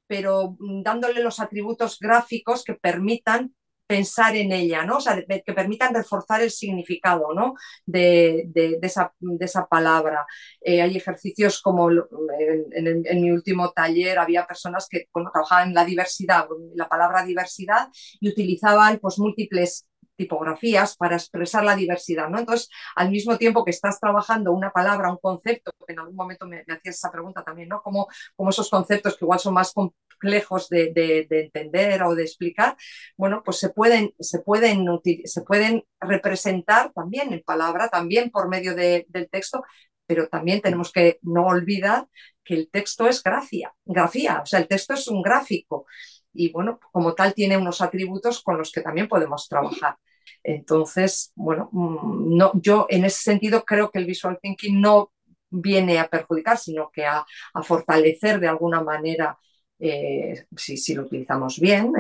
pero 0.08 0.56
mm, 0.60 0.84
dándole 0.84 1.22
los 1.22 1.39
atributos 1.39 2.00
gráficos 2.00 2.63
que 2.63 2.74
permitan 2.76 3.54
pensar 3.88 4.36
en 4.36 4.52
ella, 4.52 4.84
¿no? 4.86 4.98
O 4.98 5.02
sea, 5.02 5.24
que 5.26 5.54
permitan 5.54 5.96
reforzar 5.96 6.41
el 6.41 6.52
significado, 6.52 7.34
¿no? 7.34 7.56
De, 7.86 8.50
esa, 8.82 9.67
palabra. 9.70 10.26
Eh, 10.62 10.82
hay 10.82 10.98
ejercicios 10.98 11.62
como 11.62 11.89
en, 11.89 13.22
mi 13.22 13.32
último 13.32 13.72
taller 13.72 14.20
había 14.20 14.46
personas 14.46 14.88
que 14.89 15.08
trabajaban 15.13 15.70
en 15.70 15.74
la 15.74 15.86
diversidad, 15.86 16.48
la 16.76 16.89
palabra 16.89 17.24
diversidad, 17.24 17.88
y 18.20 18.30
utilizaban 18.30 19.00
pues 19.00 19.17
múltiples 19.17 19.87
tipografías 20.18 20.98
para 20.98 21.16
expresar 21.16 21.64
la 21.64 21.76
diversidad, 21.76 22.30
¿no? 22.30 22.40
Entonces, 22.40 22.70
al 22.96 23.12
mismo 23.12 23.38
tiempo 23.38 23.64
que 23.64 23.72
estás 23.72 24.00
trabajando 24.00 24.52
una 24.52 24.72
palabra, 24.72 25.12
un 25.12 25.18
concepto, 25.18 25.72
que 25.86 25.94
en 25.94 26.00
algún 26.00 26.16
momento 26.16 26.48
me, 26.48 26.62
hacías 26.62 26.96
esa 26.96 27.12
pregunta 27.12 27.44
también, 27.44 27.70
¿no? 27.70 27.82
Como, 27.82 28.08
como, 28.36 28.50
esos 28.50 28.70
conceptos 28.70 29.18
que 29.18 29.26
igual 29.26 29.40
son 29.40 29.54
más 29.54 29.72
complejos 29.74 30.68
de, 30.70 31.28
entender 31.30 32.04
o 32.04 32.16
de 32.16 32.24
explicar, 32.24 32.76
bueno, 33.16 33.42
pues 33.46 33.58
se 33.60 33.70
pueden, 33.70 34.14
se 34.20 34.40
pueden, 34.40 34.86
se 35.26 35.42
pueden 35.44 35.84
representar 36.02 36.92
también 36.94 37.32
en 37.34 37.44
palabra, 37.44 37.90
también 37.90 38.32
por 38.32 38.50
medio 38.50 38.76
del 38.76 39.30
texto, 39.32 39.64
pero 40.06 40.28
también 40.28 40.62
tenemos 40.62 40.92
que 40.92 41.20
no 41.22 41.48
olvidar 41.48 42.08
que 42.44 42.56
el 42.56 42.70
texto 42.70 43.08
es 43.08 43.22
grafía, 43.22 43.74
grafía, 43.86 44.42
o 44.42 44.46
sea, 44.46 44.60
el 44.60 44.68
texto 44.68 44.94
es 44.94 45.08
un 45.10 45.22
gráfico 45.22 45.86
y 46.34 46.52
bueno, 46.52 46.80
como 46.92 47.14
tal 47.14 47.34
tiene 47.34 47.58
unos 47.58 47.82
atributos 47.82 48.42
con 48.44 48.58
los 48.58 48.72
que 48.72 48.82
también 48.82 49.08
podemos 49.08 49.48
trabajar. 49.50 49.98
Entonces, 50.44 51.32
bueno, 51.36 51.70
mm, 51.72 52.38
no, 52.38 52.52
yo 52.56 52.88
en 52.90 53.06
ese 53.06 53.22
sentido 53.22 53.63
creo 53.66 53.92
que 53.92 54.00
el 54.00 54.06
visual 54.06 54.40
thinking 54.42 54.82
no 54.82 55.12
viene 55.50 56.00
a 56.00 56.08
perjudicar, 56.08 56.58
sino 56.58 56.90
que 56.92 57.06
a, 57.06 57.26
fortalecer 57.63 58.40
de 58.40 58.48
alguna 58.48 58.82
manera 58.82 59.38
si, 59.80 60.94
lo 60.96 61.04
utilizamos 61.04 61.60
bien, 61.60 61.94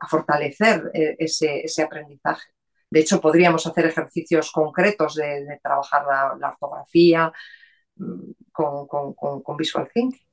a, 0.00 0.06
fortalecer 0.08 0.90
ese, 0.94 1.82
aprendizaje. 1.82 2.48
De 2.90 3.00
hecho, 3.00 3.20
podríamos 3.20 3.66
hacer 3.66 3.86
ejercicios 3.86 4.50
concretos 4.50 5.14
de, 5.16 5.58
trabajar 5.62 6.04
la, 6.40 6.50
ortografía 6.50 7.32
mm, 7.96 8.32
con 8.52 9.56
Visual 9.56 9.88
Thinking. 9.92 10.27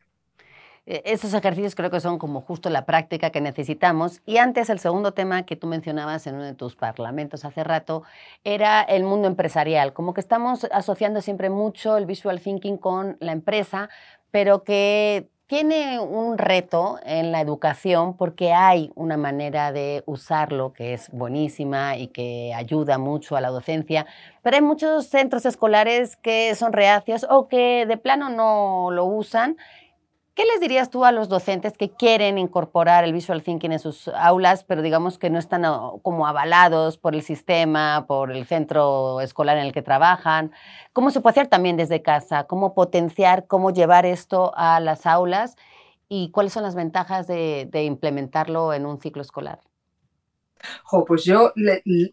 E-, 0.85 1.01
esos 1.05 1.33
ejercicios 1.33 1.75
creo 1.75 1.89
que 1.89 1.99
son 1.99 2.17
como 2.17 2.41
justo 2.41 2.69
la 2.69 2.85
práctica 2.85 3.29
que 3.29 3.41
necesitamos. 3.41 4.21
Y 4.25 4.37
antes, 4.37 4.69
el 4.69 4.79
segundo 4.79 5.13
tema 5.13 5.43
que 5.43 5.55
tú 5.55 5.67
mencionabas 5.67 6.27
en 6.27 6.35
uno 6.35 6.43
de 6.45 6.53
tus 6.53 6.75
parlamentos 6.75 7.45
hace 7.45 7.63
rato 7.63 8.03
era 8.43 8.81
el 8.81 9.03
mundo 9.03 9.27
empresarial. 9.27 9.93
Como 9.93 10.13
que 10.13 10.21
estamos 10.21 10.65
asociando 10.71 11.21
siempre 11.21 11.49
mucho 11.49 11.97
el 11.97 12.05
visual 12.05 12.41
thinking 12.41 12.77
con 12.77 13.17
la 13.19 13.31
empresa, 13.31 13.89
pero 14.31 14.63
que 14.63 15.29
tiene 15.47 15.99
un 15.99 16.39
reto 16.39 16.97
en 17.03 17.31
la 17.31 17.39
educación 17.39 18.17
porque 18.17 18.51
hay 18.51 18.91
una 18.95 19.15
manera 19.15 19.71
de 19.71 20.01
usarlo 20.07 20.73
que 20.73 20.93
es 20.93 21.11
buenísima 21.11 21.97
y 21.97 22.07
que 22.07 22.51
ayuda 22.55 22.97
mucho 22.97 23.35
a 23.35 23.41
la 23.41 23.49
docencia, 23.49 24.07
pero 24.41 24.55
hay 24.55 24.63
muchos 24.63 25.05
centros 25.05 25.45
escolares 25.45 26.15
que 26.15 26.55
son 26.55 26.73
reacios 26.73 27.27
o 27.29 27.47
que 27.47 27.85
de 27.85 27.97
plano 27.97 28.29
no 28.29 28.89
lo 28.89 29.05
usan 29.05 29.55
¿Qué 30.35 30.43
les 30.43 30.59
dirías 30.59 30.89
tú 30.89 31.05
a 31.05 31.13
los 31.13 31.29
docentes 31.29 31.77
que 31.77 31.91
quieren 31.91 32.37
incorporar 32.37 33.05
el 33.05 33.13
visual 33.13 33.41
thinking 33.41 33.71
en 33.71 33.79
sus 33.79 34.09
aulas, 34.09 34.65
pero 34.65 34.81
digamos 34.81 35.17
que 35.17 35.29
no 35.29 35.39
están 35.39 35.63
ah, 35.63 35.91
como 36.01 36.27
avalados 36.27 36.97
por 36.97 37.15
el 37.15 37.21
sistema, 37.21 38.05
por 38.05 38.33
el 38.33 38.45
centro 38.45 39.21
escolar 39.21 39.57
en 39.57 39.65
el 39.65 39.71
que 39.71 39.81
trabajan? 39.81 40.51
¿Cómo 40.91 41.09
se 41.09 41.21
puede 41.21 41.31
hacer 41.31 41.47
también 41.47 41.77
desde 41.77 42.01
casa? 42.01 42.43
¿Cómo 42.47 42.73
potenciar, 42.73 43.47
cómo 43.47 43.71
llevar 43.71 44.05
esto 44.05 44.51
a 44.57 44.81
las 44.81 45.05
aulas? 45.05 45.55
¿Y 46.09 46.31
cuáles 46.31 46.51
son 46.51 46.63
las 46.63 46.75
ventajas 46.75 47.27
de, 47.27 47.69
implementarlo 47.85 48.73
en 48.73 48.85
un 48.85 48.99
ciclo 48.99 49.21
escolar? 49.21 49.61
pues 51.07 51.23
yo, 51.23 51.53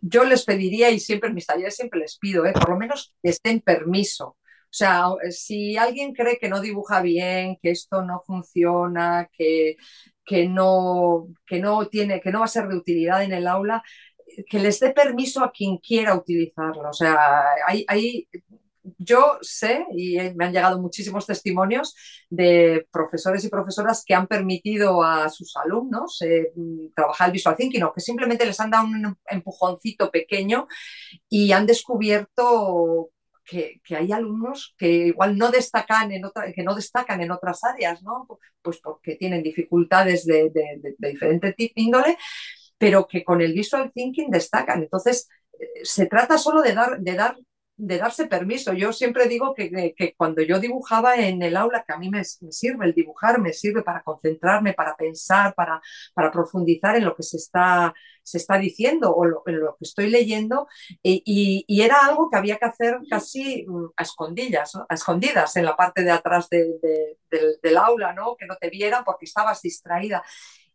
yo 0.00 0.24
les 0.24 0.44
pediría, 0.44 0.90
y 0.90 1.00
siempre 1.00 1.28
en 1.28 1.34
mis 1.34 1.46
talleres 1.46 1.74
siempre 1.74 1.98
les 1.98 2.18
pido, 2.18 2.46
¿eh? 2.46 2.52
por 2.52 2.68
lo 2.68 2.76
menos 2.76 3.16
que 3.20 3.30
estén 3.30 3.60
permiso 3.60 4.36
o 4.72 4.74
sea, 4.74 5.04
si 5.30 5.76
alguien 5.76 6.14
cree 6.14 6.38
que 6.38 6.48
no 6.48 6.62
dibuja 6.62 7.02
bien, 7.02 7.58
que 7.60 7.70
esto 7.72 8.02
no 8.02 8.22
funciona, 8.26 9.28
que, 9.36 9.76
que, 10.24 10.48
no, 10.48 11.28
que, 11.46 11.58
no 11.60 11.88
tiene, 11.88 12.22
que 12.22 12.32
no 12.32 12.38
va 12.38 12.46
a 12.46 12.48
ser 12.48 12.68
de 12.68 12.76
utilidad 12.76 13.22
en 13.22 13.34
el 13.34 13.46
aula, 13.48 13.82
que 14.48 14.58
les 14.58 14.80
dé 14.80 14.92
permiso 14.92 15.44
a 15.44 15.52
quien 15.52 15.76
quiera 15.76 16.14
utilizarlo. 16.16 16.88
O 16.88 16.92
sea, 16.94 17.42
hay, 17.66 18.26
yo 18.96 19.36
sé, 19.42 19.84
y 19.94 20.16
me 20.34 20.46
han 20.46 20.52
llegado 20.54 20.80
muchísimos 20.80 21.26
testimonios 21.26 21.94
de 22.30 22.86
profesores 22.90 23.44
y 23.44 23.50
profesoras 23.50 24.02
que 24.06 24.14
han 24.14 24.26
permitido 24.26 25.02
a 25.02 25.28
sus 25.28 25.54
alumnos 25.56 26.22
eh, 26.22 26.50
trabajar 26.96 27.28
el 27.28 27.32
visual 27.34 27.56
thinking 27.56 27.82
o 27.82 27.92
que 27.92 28.00
simplemente 28.00 28.46
les 28.46 28.58
han 28.58 28.70
dado 28.70 28.86
un 28.86 29.18
empujoncito 29.26 30.10
pequeño 30.10 30.66
y 31.28 31.52
han 31.52 31.66
descubierto 31.66 33.10
que, 33.44 33.80
hay 33.96 34.12
alumnos 34.12 34.74
que 34.78 34.88
igual 35.08 35.36
no 35.36 35.50
destacan 35.50 36.12
en 36.12 36.24
otra, 36.24 36.52
que 36.52 36.62
no 36.62 36.74
destacan 36.74 37.20
en 37.20 37.30
otras 37.30 37.64
áreas, 37.64 38.02
¿no? 38.02 38.26
Pues 38.62 38.78
porque 38.82 39.16
tienen 39.16 39.42
dificultades 39.42 40.24
de, 40.24 40.50
de, 40.50 40.94
de, 40.98 41.10
diferente 41.10 41.54
índole, 41.74 42.16
pero 42.78 43.06
que 43.06 43.24
con 43.24 43.40
el 43.40 43.52
visual 43.52 43.92
thinking 43.92 44.30
destacan. 44.30 44.82
Entonces, 44.82 45.28
eh, 45.58 45.66
se 45.84 46.06
trata 46.06 46.38
solo 46.38 46.62
de 46.62 46.74
dar, 46.74 47.00
de 47.00 47.14
dar 47.14 47.36
de 47.84 47.98
darse 47.98 48.26
permiso. 48.28 48.72
Yo 48.74 48.92
siempre 48.92 49.26
digo 49.26 49.54
que, 49.54 50.14
cuando 50.16 50.40
yo 50.42 50.60
dibujaba 50.60 51.16
en 51.16 51.42
el 51.42 51.56
aula, 51.56 51.82
que 51.84 51.92
a 51.92 51.98
mí 51.98 52.08
me, 52.10 52.22
sirve 52.24 52.86
el 52.86 52.94
dibujar, 52.94 53.40
me 53.40 53.52
sirve 53.52 53.82
para 53.82 54.04
concentrarme, 54.04 54.72
para 54.72 54.94
pensar, 54.94 55.52
para, 55.56 55.82
para 56.14 56.30
profundizar 56.30 56.94
en 56.94 57.04
lo 57.04 57.16
que 57.16 57.24
se 57.24 57.38
está, 57.38 57.92
se 58.22 58.38
está 58.38 58.56
diciendo 58.58 59.10
o 59.10 59.26
en 59.48 59.58
lo 59.58 59.76
que 59.76 59.84
estoy 59.84 60.10
leyendo, 60.10 60.68
y, 61.02 61.64
era 61.82 62.06
algo 62.06 62.30
que 62.30 62.36
había 62.36 62.56
que 62.56 62.66
hacer 62.66 62.98
casi 63.10 63.66
mm, 63.66 63.86
a 63.96 64.02
escondidas, 64.04 64.76
a 64.76 64.94
escondidas 64.94 65.56
en 65.56 65.64
la 65.64 65.76
parte 65.76 66.04
de 66.04 66.12
atrás 66.12 66.48
del, 66.48 67.76
aula, 67.76 68.12
¿no? 68.12 68.36
que 68.36 68.46
no 68.46 68.54
te 68.60 68.70
vieran 68.70 69.02
porque 69.04 69.24
estabas 69.24 69.60
distraída. 69.60 70.22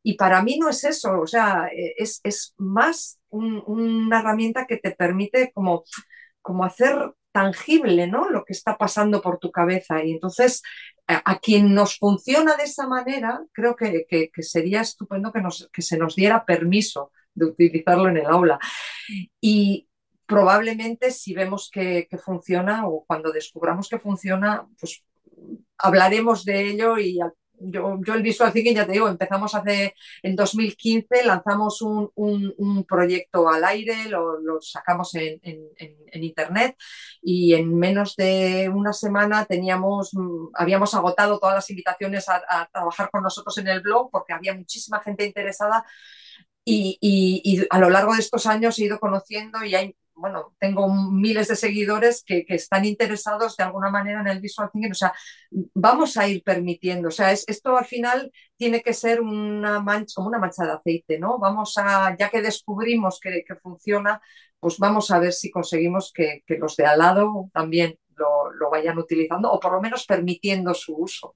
Y 0.03 0.15
para 0.15 0.41
mí 0.43 0.59
no 0.59 0.69
es 0.69 0.83
eso, 0.83 1.21
o 1.21 1.27
sea, 1.27 1.69
e, 1.71 1.93
es, 1.97 2.19
es 2.23 2.53
más 2.57 3.19
una 3.29 4.19
herramienta 4.19 4.65
que 4.67 4.77
te 4.77 4.91
permite 4.91 5.51
como 5.53 5.85
como 6.47 6.63
hacer 6.63 7.13
tangible 7.33 8.07
¿no? 8.07 8.29
lo 8.29 8.45
que 8.45 8.53
está 8.53 8.77
pasando 8.77 9.21
por 9.21 9.37
tu 9.37 9.51
cabeza. 9.51 10.01
Y 10.01 10.13
entonces, 10.13 10.63
a, 11.07 11.39
quien 11.39 11.73
nos 11.73 11.97
funciona 11.97 12.55
de 12.55 12.63
esa 12.63 12.87
manera, 12.87 13.43
creo 13.51 13.75
que, 13.75 14.07
sería 14.39 14.79
estupendo 14.79 15.33
que, 15.33 15.41
nos, 15.41 15.69
que 15.73 15.81
se 15.81 15.97
nos 15.97 16.15
diera 16.15 16.45
permiso 16.45 17.11
de 17.33 17.47
utilizarlo 17.47 18.07
en 18.07 18.15
el 18.15 18.27
aula. 18.27 18.59
Y 19.41 19.89
probablemente 20.25 21.11
si 21.11 21.33
vemos 21.33 21.69
que, 21.69 22.07
que 22.09 22.17
funciona 22.17 22.87
o 22.87 23.03
cuando 23.05 23.33
descubramos 23.33 23.89
que 23.89 23.99
funciona, 23.99 24.65
pues 24.79 25.03
hablaremos 25.77 26.45
de 26.45 26.69
ello 26.69 26.97
y 26.97 27.19
yo, 27.59 27.99
yo, 28.05 28.13
el 28.13 28.23
Visual 28.23 28.51
Thinking, 28.53 28.75
ya 28.75 28.85
te 28.85 28.93
digo, 28.93 29.07
empezamos 29.07 29.55
hace, 29.55 29.93
en 30.23 30.35
2015, 30.35 31.25
lanzamos 31.25 31.81
un, 31.81 32.11
un, 32.15 32.83
proyecto 32.85 33.49
al 33.49 33.63
aire, 33.65 34.09
lo, 34.09 34.39
lo 34.39 34.61
sacamos 34.61 35.15
en, 35.15 35.39
en, 35.43 36.23
Internet 36.23 36.75
y 37.21 37.53
en 37.53 37.77
menos 37.77 38.15
de 38.15 38.69
una 38.73 38.93
semana 38.93 39.45
teníamos, 39.45 40.13
mm, 40.13 40.49
habíamos 40.53 40.93
agotado 40.93 41.39
todas 41.39 41.55
las 41.55 41.69
invitaciones 41.69 42.27
a, 42.29 42.41
a 42.49 42.67
trabajar 42.67 43.09
con 43.11 43.23
nosotros 43.23 43.57
en 43.59 43.67
el 43.67 43.81
blog 43.81 44.09
porque 44.11 44.33
había 44.33 44.53
muchísima 44.55 44.99
gente 44.99 45.25
interesada 45.25 45.85
y, 46.65 46.97
y, 46.99 47.41
y, 47.45 47.65
a 47.69 47.79
lo 47.79 47.89
largo 47.89 48.13
de 48.13 48.19
estos 48.19 48.45
años 48.45 48.77
he 48.77 48.85
ido 48.85 48.99
conociendo 48.99 49.63
y 49.63 49.73
hay 49.73 49.95
bueno, 50.17 50.55
tengo 50.59 50.87
miles 50.89 51.47
de 51.47 51.55
seguidores 51.55 52.23
que, 52.25 52.45
están 52.49 52.85
interesados 52.85 53.55
de 53.55 53.63
alguna 53.63 53.89
manera 53.89 54.21
en 54.21 54.27
el 54.27 54.41
visual 54.41 54.69
thinking. 54.71 54.91
O 54.91 54.95
sea, 54.95 55.13
vamos 55.73 56.17
a 56.17 56.27
ir 56.27 56.43
permitiendo. 56.43 57.09
O 57.09 57.11
sea, 57.11 57.31
esto 57.31 57.77
al 57.77 57.85
final 57.85 58.31
tiene 58.57 58.81
que 58.81 58.93
ser 58.93 59.21
una 59.21 59.79
mancha, 59.79 60.13
como 60.15 60.27
una 60.27 60.39
mancha 60.39 60.65
de 60.65 60.71
aceite, 60.71 61.19
¿no? 61.19 61.37
Vamos 61.39 61.77
a, 61.77 62.15
ya 62.17 62.29
que 62.29 62.41
descubrimos 62.41 63.19
que, 63.19 63.43
funciona, 63.61 64.21
pues 64.59 64.77
vamos 64.79 65.11
a 65.11 65.19
ver 65.19 65.33
si 65.33 65.51
conseguimos 65.51 66.11
que, 66.13 66.43
los 66.47 66.75
de 66.75 66.85
al 66.85 66.99
lado 66.99 67.49
también 67.53 67.97
lo, 68.15 68.51
lo 68.51 68.69
vayan 68.71 68.97
utilizando 68.97 69.51
o 69.51 69.59
por 69.59 69.73
lo 69.73 69.81
menos 69.81 70.05
permitiendo 70.05 70.73
su 70.73 70.95
uso 70.95 71.35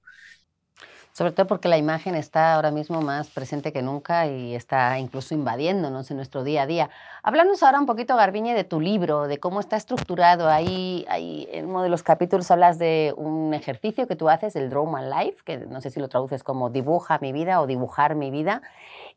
sobre 1.12 1.32
todo 1.32 1.46
porque 1.46 1.68
la 1.68 1.76
imagen 1.76 2.14
está 2.14 2.54
ahora 2.54 2.70
mismo 2.70 3.02
más 3.02 3.28
presente 3.28 3.72
que 3.72 3.82
nunca 3.82 4.26
y 4.26 4.54
está 4.54 4.98
incluso 4.98 5.34
invadiéndonos 5.34 6.10
en 6.10 6.16
nuestro 6.16 6.42
día 6.42 6.62
a 6.62 6.66
día. 6.66 6.90
Háblanos 7.22 7.62
ahora 7.62 7.78
un 7.78 7.86
poquito, 7.86 8.16
Garbiñe, 8.16 8.54
de 8.54 8.64
tu 8.64 8.80
libro, 8.80 9.28
de 9.28 9.38
cómo 9.38 9.60
está 9.60 9.76
estructurado. 9.76 10.48
Ahí, 10.48 11.04
ahí 11.08 11.48
en 11.52 11.66
uno 11.66 11.82
de 11.82 11.90
los 11.90 12.02
capítulos 12.02 12.50
hablas 12.50 12.78
de 12.78 13.12
un 13.16 13.52
ejercicio 13.52 14.06
que 14.08 14.16
tú 14.16 14.30
haces, 14.30 14.56
el 14.56 14.70
Draw 14.70 14.86
My 14.86 15.02
Life, 15.02 15.42
que 15.44 15.58
no 15.58 15.80
sé 15.82 15.90
si 15.90 16.00
lo 16.00 16.08
traduces 16.08 16.42
como 16.42 16.70
dibuja 16.70 17.18
mi 17.20 17.32
vida 17.32 17.60
o 17.60 17.66
dibujar 17.66 18.14
mi 18.14 18.30
vida. 18.30 18.62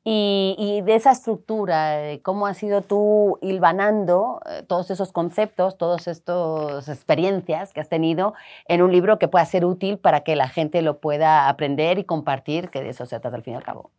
Y, 0.08 0.82
de 0.86 0.94
esa 0.94 1.12
estructura, 1.12 2.00
cómo 2.22 2.46
has 2.46 2.62
ido 2.62 2.84
tú 2.84 3.40
hilvanando 3.42 4.40
eh, 4.46 4.62
todos 4.68 4.92
esos 4.92 5.12
conceptos, 5.12 5.80
todas 5.80 6.08
estas 6.08 6.88
experiencias 6.88 7.74
que 7.74 7.82
has 7.82 7.90
tenido 7.90 8.36
en 8.68 8.84
un 8.84 8.92
libro 8.92 9.18
que 9.18 9.28
pueda 9.28 9.44
ser 9.46 9.66
útil 9.66 9.98
para 9.98 10.22
que 10.22 10.36
la 10.36 10.48
gente 10.48 10.84
lo 10.84 11.00
pueda 11.00 11.50
aprender 11.50 11.98
y 11.98 12.04
compartir, 12.04 12.70
que 12.70 12.84
de 12.84 12.90
eso 12.90 13.08
se 13.08 13.20
trata 13.20 13.36
al 13.36 13.42
fin 13.42 13.54
y 13.54 13.58
al 13.58 13.64
cabo. 13.64 13.90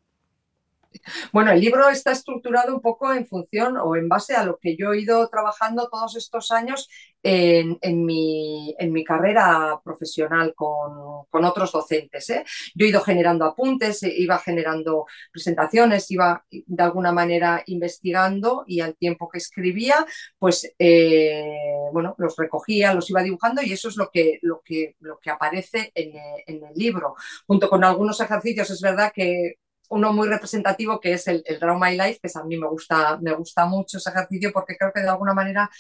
Bueno, 1.33 1.53
el 1.53 1.61
libro 1.61 1.89
está 1.89 2.13
estructurado 2.13 2.75
un 2.75 2.81
poco 2.81 3.13
en 3.13 3.27
función 3.27 3.77
o 3.77 3.97
en 3.97 4.09
base 4.09 4.35
a 4.35 4.45
lo 4.45 4.59
que 4.59 4.77
yo 4.77 4.93
he 4.93 5.01
ido 5.01 5.29
trabajando 5.29 5.89
todos 5.89 6.17
estos 6.17 6.51
años 6.51 6.89
en, 7.23 8.05
mi, 8.05 9.05
carrera 9.05 9.81
profesional 9.85 10.55
con, 10.55 11.45
otros 11.45 11.73
docentes. 11.73 12.31
¿eh? 12.31 12.45
Yo 12.75 12.87
he 12.87 12.91
ido 12.91 13.01
generando 13.01 13.45
apuntes, 13.45 14.03
eh, 14.03 14.13
iba 14.17 14.39
generando 14.39 15.07
presentaciones, 15.33 16.11
iba 16.11 16.45
de 16.51 16.83
alguna 16.83 17.13
manera 17.13 17.63
investigando 17.67 18.65
y 18.67 18.81
al 18.81 18.97
tiempo 18.97 19.29
que 19.29 19.39
escribía, 19.39 20.07
pues 20.39 20.73
eh, 20.79 21.45
bueno, 21.93 22.15
los 22.19 22.37
recogía, 22.37 22.95
los 22.95 23.11
iba 23.11 23.23
dibujando 23.23 23.63
y 23.63 23.73
eso 23.73 23.89
es 23.89 23.97
lo 23.97 24.11
que, 24.11 24.39
lo 24.43 24.63
que, 24.65 24.97
lo 25.01 25.19
que 25.19 25.31
aparece 25.31 25.93
en, 25.95 26.13
en 26.47 26.65
el 26.65 26.75
libro. 26.75 27.15
Junto 27.47 27.69
con 27.69 27.85
algunos 27.85 28.21
ejercicios, 28.21 28.71
es 28.71 28.81
verdad 28.81 29.13
que 29.15 29.57
uno 29.91 30.13
muy 30.13 30.29
representativo 30.29 31.01
que 31.01 31.13
es 31.13 31.29
el, 31.29 31.43
el, 31.47 31.59
Draw 31.59 31.79
My 31.79 31.93
Life, 31.93 32.21
que 32.23 32.31
a 32.35 32.45
mí 32.45 32.57
me 32.57 32.69
gusta, 32.69 33.19
me 33.21 33.33
gusta 33.35 33.67
mucho 33.67 33.99
ese 33.99 34.11
ejercicio 34.11 34.53
porque 34.53 34.77
creo 34.77 34.93
que 34.93 35.01
de 35.03 35.09
alguna 35.09 35.35
manera 35.35 35.71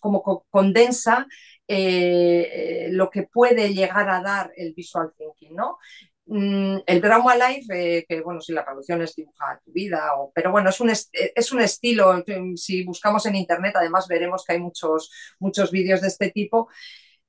como 0.00 0.22
condensa 0.50 1.26
eh, 1.68 2.88
lo 2.90 3.10
que 3.10 3.22
puede 3.24 3.72
llegar 3.72 4.08
a 4.10 4.20
dar 4.20 4.52
el 4.56 4.74
visual 4.74 5.12
thinking, 5.16 5.54
¿no? 5.54 5.78
Mm, 6.26 6.78
el 6.86 7.00
Drama 7.00 7.34
Life, 7.36 7.66
eh, 7.74 8.04
que 8.08 8.20
bueno, 8.20 8.40
si 8.40 8.52
la 8.52 8.64
traducción 8.64 9.02
es 9.02 9.14
dibujar 9.14 9.60
tu 9.64 9.72
vida, 9.72 10.10
pero 10.34 10.50
bueno, 10.50 10.70
es 10.70 10.80
un, 10.80 10.90
es 10.90 11.52
un 11.52 11.60
estilo, 11.60 12.24
si 12.56 12.84
buscamos 12.84 13.26
en 13.26 13.36
internet 13.36 13.74
además 13.76 14.06
veremos 14.08 14.44
que 14.44 14.54
hay 14.54 14.60
muchos, 14.60 15.10
muchos 15.40 15.70
vídeos 15.70 16.00
de 16.00 16.08
este 16.08 16.30
tipo 16.30 16.68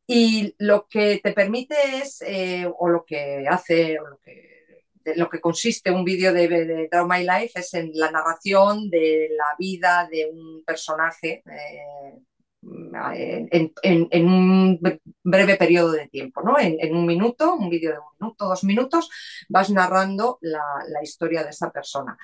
y 0.08 0.56
lo 0.60 0.88
que 0.88 1.20
te 1.24 1.34
permite 1.34 1.76
es, 2.02 2.22
eh, 2.26 2.70
o 2.78 2.90
lo 2.90 3.06
que 3.06 3.46
hace, 3.48 4.00
o 4.00 4.08
lo 4.08 4.20
que 4.20 4.53
lo 5.16 5.30
que 5.30 5.42
consiste 5.42 5.92
un 5.92 6.04
vídeo 6.04 6.34
de, 6.34 6.48
de, 6.48 6.88
Draw 6.92 7.08
My 7.08 7.20
Life 7.20 7.60
es 7.60 7.74
en 7.74 7.92
la 7.94 8.12
narración 8.12 8.90
de 8.90 9.30
la 9.38 9.56
vida 9.58 10.08
de 10.12 10.30
un 10.32 10.64
personaje 10.66 11.44
eh, 11.46 12.20
en, 12.62 14.26
un 14.26 14.80
breve 15.24 15.56
periodo 15.58 15.92
de 15.92 16.08
tiempo, 16.08 16.42
¿no? 16.42 16.58
En, 16.60 16.96
un 16.96 17.06
minuto, 17.06 17.56
un 17.56 17.70
vídeo 17.70 17.92
de 17.92 17.98
un 17.98 18.06
minuto, 18.20 18.48
dos 18.48 18.64
minutos, 18.64 19.10
vas 19.50 19.70
narrando 19.70 20.38
la, 20.42 21.02
historia 21.02 21.44
de 21.44 21.50
esa 21.50 21.72
persona. 21.72 22.18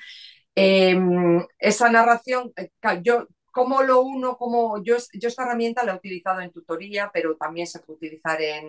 Em, 0.55 1.45
esa 1.57 1.89
narración, 1.89 2.51
eh, 2.55 2.69
yo 3.01 3.27
¿Cómo 3.59 3.83
lo 3.83 3.99
uno? 4.03 4.37
Como 4.37 4.81
yo, 4.81 4.95
esta 4.95 5.43
herramienta 5.43 5.83
la 5.83 5.91
he 5.91 5.95
utilizado 5.97 6.39
en 6.39 6.49
tutoría, 6.49 7.11
pero 7.13 7.35
también 7.35 7.67
se 7.67 7.79
puede 7.79 7.97
utilizar 7.97 8.41
eh, 8.41 8.63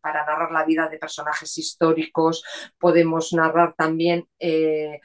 para 0.00 0.26
narrar 0.26 0.50
la 0.50 0.64
vida 0.64 0.88
de 0.88 0.98
personajes 0.98 1.56
históricos. 1.56 2.42
Podemos 2.76 3.32
narrar 3.32 3.76
también 3.76 4.26
eh, 4.40 4.98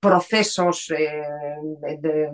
procesos 0.00 0.90
eh, 0.90 1.22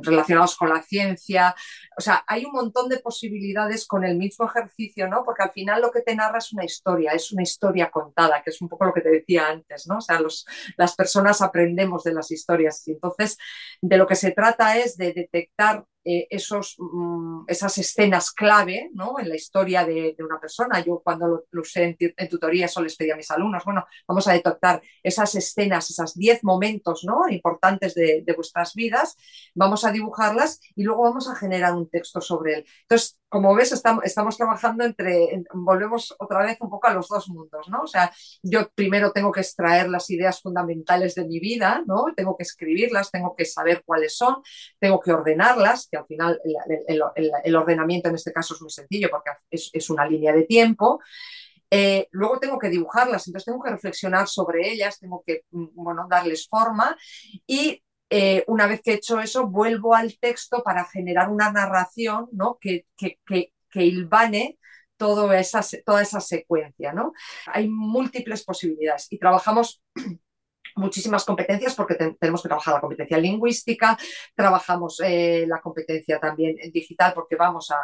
relacionados 0.03 0.57
con 0.57 0.69
la 0.69 0.83
ciencia. 0.83 1.55
O 1.97 2.01
sea, 2.01 2.25
hay 2.27 2.45
un 2.45 2.53
montón 2.53 2.89
de 2.89 2.99
posibilidades 2.99 3.87
con 3.87 4.05
el 4.05 4.17
mismo 4.17 4.47
ejercicio, 4.47 5.09
¿no? 5.09 5.23
Porque 5.25 5.43
al 5.43 5.53
final 5.53 5.81
lo 5.83 5.91
que 5.91 6.03
te 6.03 6.15
narra 6.15 6.39
es 6.39 6.53
una 6.53 6.65
historia, 6.65 7.13
es 7.13 7.33
una 7.33 7.43
historia 7.43 7.91
contada, 7.91 8.43
que 8.43 8.51
es 8.51 8.61
un 8.61 8.69
poco 8.69 8.87
lo 8.87 8.95
que 8.95 9.01
te 9.01 9.11
decía 9.11 9.49
antes, 9.49 9.87
¿no? 9.87 9.99
O 9.99 10.01
sea, 10.01 10.21
las 10.77 10.95
personas 10.95 11.43
aprendemos 11.43 12.05
de 12.05 12.15
las 12.15 12.31
historias 12.31 12.87
y 12.87 12.93
entonces 12.93 13.39
de 13.81 13.97
lo 13.97 14.07
que 14.07 14.17
se 14.17 14.33
trata 14.33 14.77
es 14.79 14.97
de 14.97 15.13
detectar 15.13 15.85
eh, 16.05 16.27
esos, 16.31 16.77
mm, 16.79 17.45
esas 17.47 17.79
escenas 17.79 18.33
clave 18.33 18.91
¿no? 18.93 19.21
en 19.21 19.29
la 19.29 19.37
historia 19.37 19.85
de, 19.85 20.17
una 20.19 20.41
persona. 20.41 20.81
Yo 20.85 21.01
cuando 21.03 21.45
lo, 21.51 21.61
usé 21.61 21.97
en, 21.99 22.29
tutoría 22.29 22.67
eso 22.67 22.83
les 22.83 22.97
pedí 22.97 23.11
a 23.11 23.17
mis 23.17 23.31
alumnos, 23.31 23.65
bueno, 23.65 23.87
vamos 24.07 24.27
a 24.27 24.33
detectar 24.33 24.83
esas 25.03 25.35
escenas, 25.35 25.91
esas 25.91 26.15
10 26.15 26.43
momentos 26.45 27.05
¿no? 27.05 27.29
importantes 27.29 27.95
de, 27.95 28.23
de, 28.25 28.33
vuestras 28.33 28.75
vidas, 28.75 29.17
vamos 29.55 29.85
a 29.85 29.93
dibujarlas 29.93 30.61
y 30.75 30.83
luego 30.83 31.03
vamos 31.03 31.29
a 31.29 31.37
generar 31.37 31.75
un 31.75 31.89
texto 31.89 32.21
sobre 32.21 32.55
él. 32.55 32.67
Entonces, 32.83 33.19
como 33.33 33.55
ves, 33.55 33.73
estamos, 33.73 34.05
estamos 34.05 34.37
trabajando 34.37 34.85
entre, 34.85 35.43
volvemos 35.55 36.15
otra 36.19 36.45
vez 36.45 36.59
un 36.61 36.69
poco 36.69 36.87
a 36.87 36.93
los 36.93 37.09
dos 37.09 37.31
mundos, 37.31 37.67
¿no? 37.71 37.81
O 37.85 37.87
sea, 37.87 38.13
yo 38.43 38.69
primero 38.75 39.11
tengo 39.11 39.33
que 39.33 39.41
extraer 39.41 39.89
las 39.89 40.11
ideas 40.11 40.43
fundamentales 40.43 41.15
de 41.15 41.25
mi 41.25 41.41
vida, 41.41 41.83
¿no? 41.87 42.05
Tengo 42.15 42.37
que 42.37 42.43
escribirlas, 42.43 43.11
tengo 43.11 43.35
que 43.35 43.47
saber 43.47 43.85
cuáles 43.87 44.19
son, 44.19 44.43
tengo 44.79 45.01
que 45.01 45.13
ordenarlas, 45.13 45.89
que 45.91 45.97
al 45.97 46.05
final 46.05 46.39
el, 46.87 47.57
ordenamiento 47.57 48.11
en 48.11 48.17
este 48.17 48.35
caso 48.35 48.53
es 48.53 48.61
muy 48.61 48.71
sencillo 48.71 49.09
porque 49.11 49.31
es, 49.51 49.89
una 49.89 50.05
línea 50.05 50.35
de 50.35 50.43
tiempo. 50.43 51.01
Eh, 51.71 52.09
luego 52.11 52.39
tengo 52.39 52.59
que 52.59 52.69
dibujarlas, 52.69 53.27
entonces 53.27 53.47
tengo 53.47 53.65
que 53.65 53.71
reflexionar 53.71 54.29
sobre 54.29 54.71
ellas, 54.71 54.99
tengo 54.99 55.25
que 55.27 55.45
mm, 55.53 55.69
bueno, 55.73 56.07
darles 56.07 56.47
forma 56.47 56.95
y 57.47 57.83
eh, 58.15 58.45
una 58.47 58.67
vez 58.67 58.83
que 58.83 58.93
he 58.93 58.95
hecho 58.97 59.21
eso, 59.21 59.47
vuelvo 59.47 59.95
al 59.95 60.19
texto 60.19 60.63
para 60.63 60.85
generar 60.85 61.31
una 61.31 61.51
narración 61.51 62.29
¿no? 62.33 62.59
que, 62.61 62.87
que, 62.95 63.19
que, 63.27 63.55
que 63.71 63.81
toda 64.99 65.41
esa, 65.41 65.63
toda 65.85 66.03
esa 66.03 66.21
secuencia. 66.21 66.93
¿no? 66.93 67.15
Hay 67.47 67.69
múltiples 67.69 68.45
posibilidades 68.45 69.07
y 69.11 69.19
trabajamos 69.19 69.83
muchísimas 70.77 71.25
competencias 71.25 71.75
porque 71.75 71.95
tenemos 71.95 72.43
que 72.43 72.49
trabajar 72.49 72.75
la 72.75 72.81
competencia 72.81 73.19
lingüística, 73.19 73.97
trabajamos 74.35 75.01
eh, 75.05 75.45
la 75.47 75.61
competencia 75.61 76.19
también 76.19 76.57
digital 76.73 77.13
porque 77.15 77.37
vamos 77.37 77.71
a, 77.71 77.79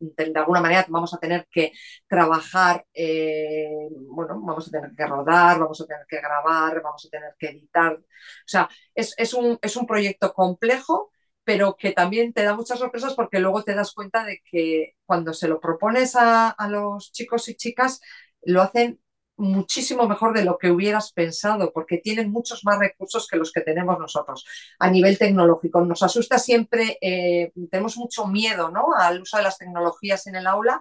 de 0.00 0.38
alguna 0.38 0.60
manera 0.60 0.86
vamos 0.88 1.12
a 1.14 1.18
tener 1.18 1.46
que 1.50 1.72
trabajar, 2.06 2.84
eh, 2.94 3.88
bueno, 4.10 4.40
vamos 4.40 4.68
a 4.68 4.70
tener 4.70 4.92
que 4.96 5.06
rodar, 5.06 5.58
vamos 5.58 5.80
a 5.80 5.86
tener 5.86 6.06
que 6.08 6.20
grabar, 6.20 6.82
vamos 6.82 7.04
a 7.06 7.08
tener 7.08 7.34
que 7.38 7.48
editar. 7.48 7.92
O 7.94 8.02
sea, 8.46 8.68
es, 8.94 9.34
un, 9.34 9.58
es 9.62 9.76
un 9.76 9.86
proyecto 9.86 10.32
complejo 10.32 11.10
pero 11.44 11.76
que 11.76 11.92
también 11.92 12.34
te 12.34 12.42
da 12.42 12.54
muchas 12.54 12.78
sorpresas 12.78 13.14
porque 13.14 13.38
luego 13.40 13.64
te 13.64 13.74
das 13.74 13.94
cuenta 13.94 14.22
de 14.22 14.42
que 14.50 14.96
cuando 15.06 15.32
se 15.32 15.48
lo 15.48 15.60
propones 15.60 16.14
a, 16.14 16.50
a 16.50 16.68
los 16.68 17.10
chicos 17.10 17.48
y 17.48 17.54
chicas, 17.54 18.02
lo 18.42 18.60
hacen 18.60 19.00
muchísimo 19.38 20.06
mejor 20.06 20.34
de 20.36 20.44
lo 20.44 20.58
que 20.58 20.70
hubieras 20.70 21.12
pensado, 21.12 21.72
porque 21.72 21.98
tienen 21.98 22.30
muchos 22.30 22.64
más 22.64 22.78
recursos 22.78 23.26
que 23.26 23.36
los 23.36 23.52
que 23.52 23.62
tenemos 23.62 23.98
nosotros 23.98 24.46
a 24.78 24.90
nivel 24.90 25.16
tecnológico. 25.18 25.80
Nos 25.84 26.02
asusta 26.02 26.38
siempre, 26.38 26.98
eh, 27.00 27.52
tenemos 27.70 27.96
mucho 27.96 28.26
miedo 28.26 28.70
¿no? 28.70 28.88
al 28.96 29.22
uso 29.22 29.36
de 29.36 29.44
las 29.44 29.58
tecnologías 29.58 30.26
en 30.26 30.36
el 30.36 30.46
aula, 30.46 30.80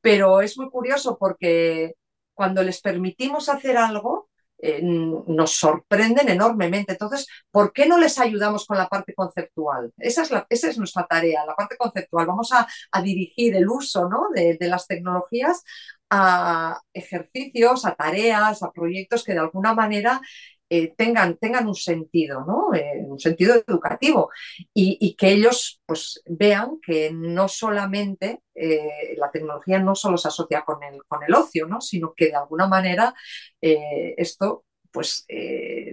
pero 0.00 0.40
es 0.40 0.58
muy 0.58 0.68
curioso 0.68 1.16
porque 1.18 1.94
cuando 2.34 2.62
les 2.62 2.80
permitimos 2.80 3.48
hacer 3.48 3.76
algo, 3.76 4.28
eh, 4.64 4.80
nos 4.80 5.56
sorprenden 5.56 6.28
enormemente. 6.28 6.92
Entonces, 6.92 7.26
¿por 7.50 7.72
qué 7.72 7.84
no 7.86 7.98
les 7.98 8.20
ayudamos 8.20 8.64
con 8.64 8.78
la 8.78 8.88
parte 8.88 9.12
conceptual? 9.12 9.92
Esa 9.98 10.22
es, 10.48 10.78
nuestra 10.78 11.04
tarea, 11.04 11.44
la 11.44 11.56
parte 11.56 11.76
conceptual. 11.76 12.26
Vamos 12.26 12.52
a, 12.52 12.68
dirigir 13.02 13.56
el 13.56 13.68
uso 13.68 14.08
¿no? 14.08 14.28
de, 14.32 14.56
las 14.60 14.86
tecnologías 14.86 15.64
a 16.14 16.78
ejercicios, 16.92 17.86
a 17.86 17.94
tareas, 17.94 18.62
a 18.62 18.70
proyectos 18.70 19.24
que 19.24 19.32
de 19.32 19.38
alguna 19.38 19.72
manera 19.72 20.20
eh, 20.68 20.94
tengan, 20.96 21.38
tengan 21.38 21.66
un 21.66 21.74
sentido, 21.74 22.44
¿no? 22.46 22.74
Eh, 22.74 23.02
un 23.06 23.18
sentido 23.18 23.54
educativo 23.66 24.30
y, 24.74 25.14
que 25.16 25.32
ellos 25.32 25.80
pues, 25.86 26.22
vean 26.26 26.78
que 26.86 27.10
no 27.12 27.48
solamente 27.48 28.40
eh, 28.54 29.14
la 29.16 29.30
tecnología 29.30 29.78
no 29.78 29.94
solo 29.94 30.18
se 30.18 30.28
asocia 30.28 30.64
con 30.66 30.82
el, 30.82 31.02
con 31.08 31.22
el 31.24 31.34
ocio, 31.34 31.66
¿no? 31.66 31.80
sino 31.80 32.14
que 32.14 32.26
de 32.26 32.36
alguna 32.36 32.66
manera 32.68 33.14
esto 33.60 34.64
pues, 34.90 35.26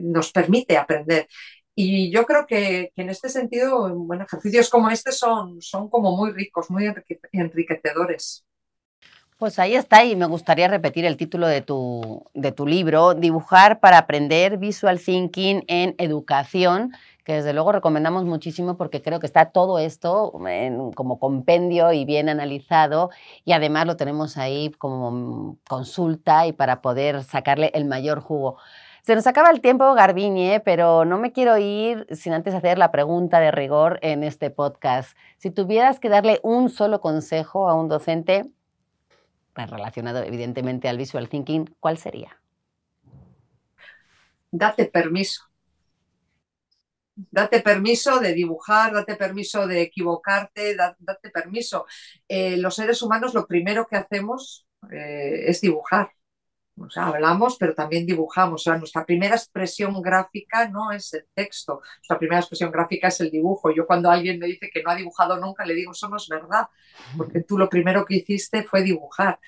nos 0.01 0.31
permite 0.31 0.77
aprender. 0.77 1.27
Y 1.75 2.11
yo 2.11 2.25
creo 2.25 2.45
que, 2.47 2.91
que, 2.95 3.01
en 3.03 3.09
este 3.09 3.29
sentido, 3.29 3.93
bueno, 3.95 4.25
ejercicios 4.25 4.69
como 4.69 4.89
este 4.89 5.11
son, 5.11 5.61
son 5.61 5.89
como 5.89 6.15
muy 6.15 6.31
ricos, 6.31 6.69
muy 6.69 6.91
enriquecedores. 7.31 8.45
Pues 9.39 9.57
ahí 9.57 9.73
está 9.73 10.03
y 10.03 10.17
me 10.17 10.25
gustaría 10.25 10.67
repetir 10.67 11.05
el 11.05 11.15
título 11.15 11.47
de 11.47 11.61
tu, 11.61 12.25
de 12.33 12.51
tu 12.51 12.67
libro, 12.67 13.13
Dibujar 13.13 13.79
para 13.79 13.97
aprender 13.97 14.57
Visual 14.57 14.99
Thinking 14.99 15.63
en 15.67 15.95
Educación, 15.97 16.91
que 17.23 17.35
desde 17.35 17.53
luego 17.53 17.71
recomendamos 17.71 18.25
muchísimo 18.25 18.75
porque 18.75 19.01
creo 19.01 19.21
que 19.21 19.25
está 19.25 19.51
todo 19.51 19.79
esto 19.79 20.33
como 20.93 21.19
compendio 21.19 21.93
y 21.93 22.03
bien 22.03 22.27
analizado 22.27 23.11
y 23.45 23.53
además 23.53 23.85
lo 23.85 23.95
tenemos 23.95 24.35
ahí 24.35 24.71
como 24.77 25.55
consulta 25.69 26.45
y 26.45 26.51
para 26.51 26.81
poder 26.81 27.23
sacarle 27.23 27.71
el 27.73 27.85
mayor 27.85 28.19
jugo. 28.19 28.57
Se 29.03 29.15
nos 29.15 29.25
acaba 29.25 29.51
el 29.51 29.61
tiempo, 29.61 29.93
Garbiñe, 29.93 30.59
pero 30.59 31.05
no 31.05 31.17
me 31.17 31.31
quiero 31.31 31.57
ir 31.57 32.07
sin 32.11 32.33
antes 32.33 32.53
hacer 32.53 32.77
la 32.77 32.91
pregunta 32.91 33.39
de 33.39 33.51
rigor 33.51 33.99
en 34.01 34.25
este 34.25 34.49
podcast. 34.49 35.15
Si 35.37 35.49
tuvieras 35.49 36.01
que 36.01 36.09
darle 36.09 36.41
un 36.43 36.67
solo 36.69 36.99
consejo 36.99 37.69
a 37.69 37.73
un 37.73 37.87
docente, 37.87 38.51
relacionado 39.67 40.23
evidentemente 40.23 40.87
al 40.89 40.97
visual 40.97 41.29
thinking, 41.29 41.75
¿cuál 41.79 41.97
sería? 41.97 42.39
Date 44.51 44.85
permiso. 44.85 45.43
Date 47.15 47.59
permiso 47.61 48.19
de 48.19 48.33
dibujar, 48.33 48.93
date 48.93 49.15
permiso 49.15 49.67
de 49.67 49.81
equivocarte, 49.81 50.75
date, 50.75 51.29
permiso. 51.31 51.85
Eh, 52.27 52.57
los 52.57 52.75
seres 52.75 53.01
humanos 53.01 53.33
lo 53.33 53.45
primero 53.45 53.87
que 53.87 53.97
hacemos 53.97 54.65
eh, 54.91 55.43
es 55.47 55.59
dibujar. 55.61 56.11
O 56.79 56.89
sea, 56.89 57.07
hablamos, 57.07 57.57
pero 57.57 57.73
también 57.73 58.05
dibujamos. 58.05 58.61
O 58.61 58.63
sea, 58.63 58.77
nuestra 58.77 59.05
primera 59.05 59.35
expresión 59.35 60.01
gráfica 60.01 60.69
no 60.69 60.91
es 60.91 61.13
el 61.13 61.25
texto, 61.33 61.81
nuestra 61.97 62.17
primera 62.17 62.39
expresión 62.39 62.71
gráfica 62.71 63.09
es 63.09 63.19
el 63.21 63.31
dibujo. 63.31 63.71
Yo 63.71 63.85
cuando 63.85 64.09
alguien 64.09 64.39
me 64.39 64.47
dice 64.47 64.69
que 64.73 64.81
no 64.83 64.91
ha 64.91 64.95
dibujado 64.95 65.37
nunca, 65.39 65.65
le 65.65 65.73
digo, 65.73 65.91
eso 65.91 66.07
no 66.09 66.17
es 66.17 66.27
verdad, 66.27 66.67
porque 67.17 67.41
tú 67.41 67.57
lo 67.57 67.69
primero 67.69 68.05
que 68.05 68.15
hiciste 68.15 68.63
fue 68.63 68.81
dibujar. 68.81 69.39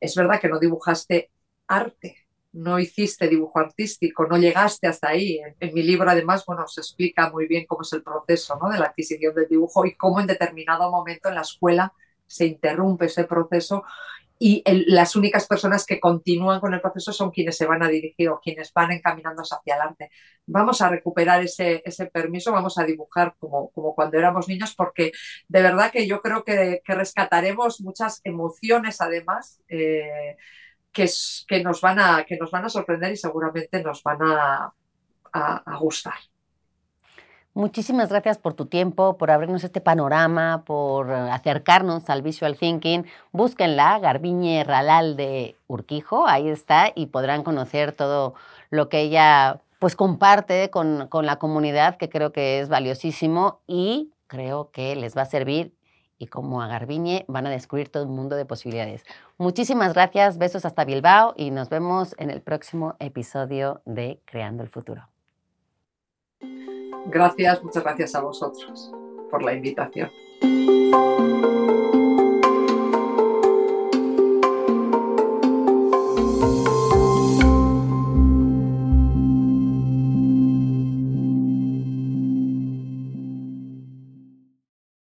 Es 0.00 0.14
verdad 0.14 0.40
que 0.40 0.48
no 0.48 0.58
dibujaste 0.58 1.30
arte, 1.66 2.16
no 2.52 2.78
hiciste 2.78 3.28
dibujo 3.28 3.58
artístico, 3.58 4.26
no 4.26 4.36
llegaste 4.36 4.86
hasta 4.86 5.08
ahí. 5.08 5.40
En, 5.60 5.74
mi 5.74 5.82
libro, 5.82 6.10
además, 6.10 6.44
bueno, 6.46 6.66
se 6.66 6.80
explica 6.80 7.30
muy 7.30 7.46
bien 7.46 7.64
cómo 7.66 7.82
es 7.82 7.92
el 7.92 8.02
proceso 8.02 8.58
¿no? 8.60 8.70
de 8.70 8.78
la 8.78 8.86
adquisición 8.86 9.34
del 9.34 9.48
dibujo 9.48 9.86
y 9.86 9.94
cómo 9.94 10.20
en 10.20 10.26
determinado 10.26 10.90
momento 10.90 11.28
en 11.28 11.36
la 11.36 11.42
escuela 11.42 11.92
se 12.26 12.46
interrumpe 12.46 13.06
ese 13.06 13.24
proceso 13.24 13.84
y 14.44 14.62
las 14.88 15.14
únicas 15.14 15.46
personas 15.46 15.86
que 15.86 16.00
continúan 16.00 16.58
con 16.58 16.74
el 16.74 16.80
proceso 16.80 17.12
son 17.12 17.30
quienes 17.30 17.56
se 17.56 17.64
van 17.64 17.84
a 17.84 17.88
dirigir 17.88 18.28
o 18.28 18.40
quienes 18.40 18.72
van 18.72 18.90
encaminándose 18.90 19.54
hacia 19.54 19.74
adelante. 19.74 20.10
Vamos 20.46 20.82
a 20.82 20.88
recuperar 20.88 21.40
ese, 21.44 21.80
ese 21.84 22.06
permiso, 22.06 22.50
vamos 22.50 22.76
a 22.76 22.82
dibujar 22.84 23.36
como, 23.38 23.70
como, 23.70 23.94
cuando 23.94 24.18
éramos 24.18 24.48
niños, 24.48 24.74
porque 24.74 25.12
de 25.46 25.62
verdad 25.62 25.92
que 25.92 26.08
yo 26.08 26.20
creo 26.20 26.42
que, 26.42 26.82
que 26.84 26.94
rescataremos 26.94 27.80
muchas 27.82 28.20
emociones 28.24 29.00
además. 29.00 29.62
Eh, 29.68 30.36
que, 30.90 31.08
que, 31.48 31.62
nos 31.62 31.80
van 31.80 31.98
a, 32.00 32.24
que 32.24 32.36
nos 32.36 32.50
van 32.50 32.64
a 32.64 32.68
sorprender 32.68 33.12
y 33.12 33.16
seguramente 33.16 33.82
nos 33.82 34.02
van 34.02 34.22
a, 34.22 34.74
a, 35.32 35.56
a 35.64 35.78
gustar. 35.78 36.14
Muchísimas 37.54 38.08
gracias 38.08 38.38
por 38.38 38.54
tu 38.54 38.64
tiempo, 38.64 39.18
por 39.18 39.30
abrirnos 39.30 39.62
este 39.62 39.82
panorama, 39.82 40.62
por 40.64 41.10
acercarnos 41.12 42.08
al 42.08 42.22
visual 42.22 42.56
thinking. 42.56 43.04
Búsquenla, 43.30 43.98
Garbiñe 43.98 44.64
Ralal 44.64 45.16
de 45.16 45.54
Urquijo, 45.66 46.26
ahí 46.26 46.48
está, 46.48 46.92
y 46.94 47.06
podrán 47.06 47.42
conocer 47.42 47.92
todo 47.92 48.34
lo 48.70 48.88
que 48.88 49.00
ella 49.00 49.60
pues 49.78 49.96
comparte 49.96 50.70
con, 50.70 51.08
con 51.08 51.26
la 51.26 51.36
comunidad, 51.36 51.96
que 51.98 52.08
creo 52.08 52.32
que 52.32 52.60
es 52.60 52.70
valiosísimo 52.70 53.60
y 53.66 54.12
creo 54.28 54.70
que 54.70 54.96
les 54.96 55.14
va 55.14 55.22
a 55.22 55.26
servir 55.26 55.74
y 56.18 56.28
como 56.28 56.62
a 56.62 56.68
Garbiñe 56.68 57.24
van 57.26 57.46
a 57.46 57.50
descubrir 57.50 57.88
todo 57.88 58.06
un 58.06 58.14
mundo 58.14 58.36
de 58.36 58.46
posibilidades. 58.46 59.04
Muchísimas 59.36 59.92
gracias, 59.92 60.38
besos 60.38 60.64
hasta 60.64 60.84
Bilbao 60.84 61.34
y 61.36 61.50
nos 61.50 61.68
vemos 61.68 62.14
en 62.16 62.30
el 62.30 62.40
próximo 62.40 62.94
episodio 63.00 63.82
de 63.84 64.20
Creando 64.24 64.62
el 64.62 64.68
Futuro. 64.68 65.08
Gracias, 67.06 67.62
muchas 67.62 67.82
gracias 67.82 68.14
a 68.14 68.20
vosotros 68.20 68.92
por 69.30 69.42
la 69.42 69.54
invitación. 69.54 70.10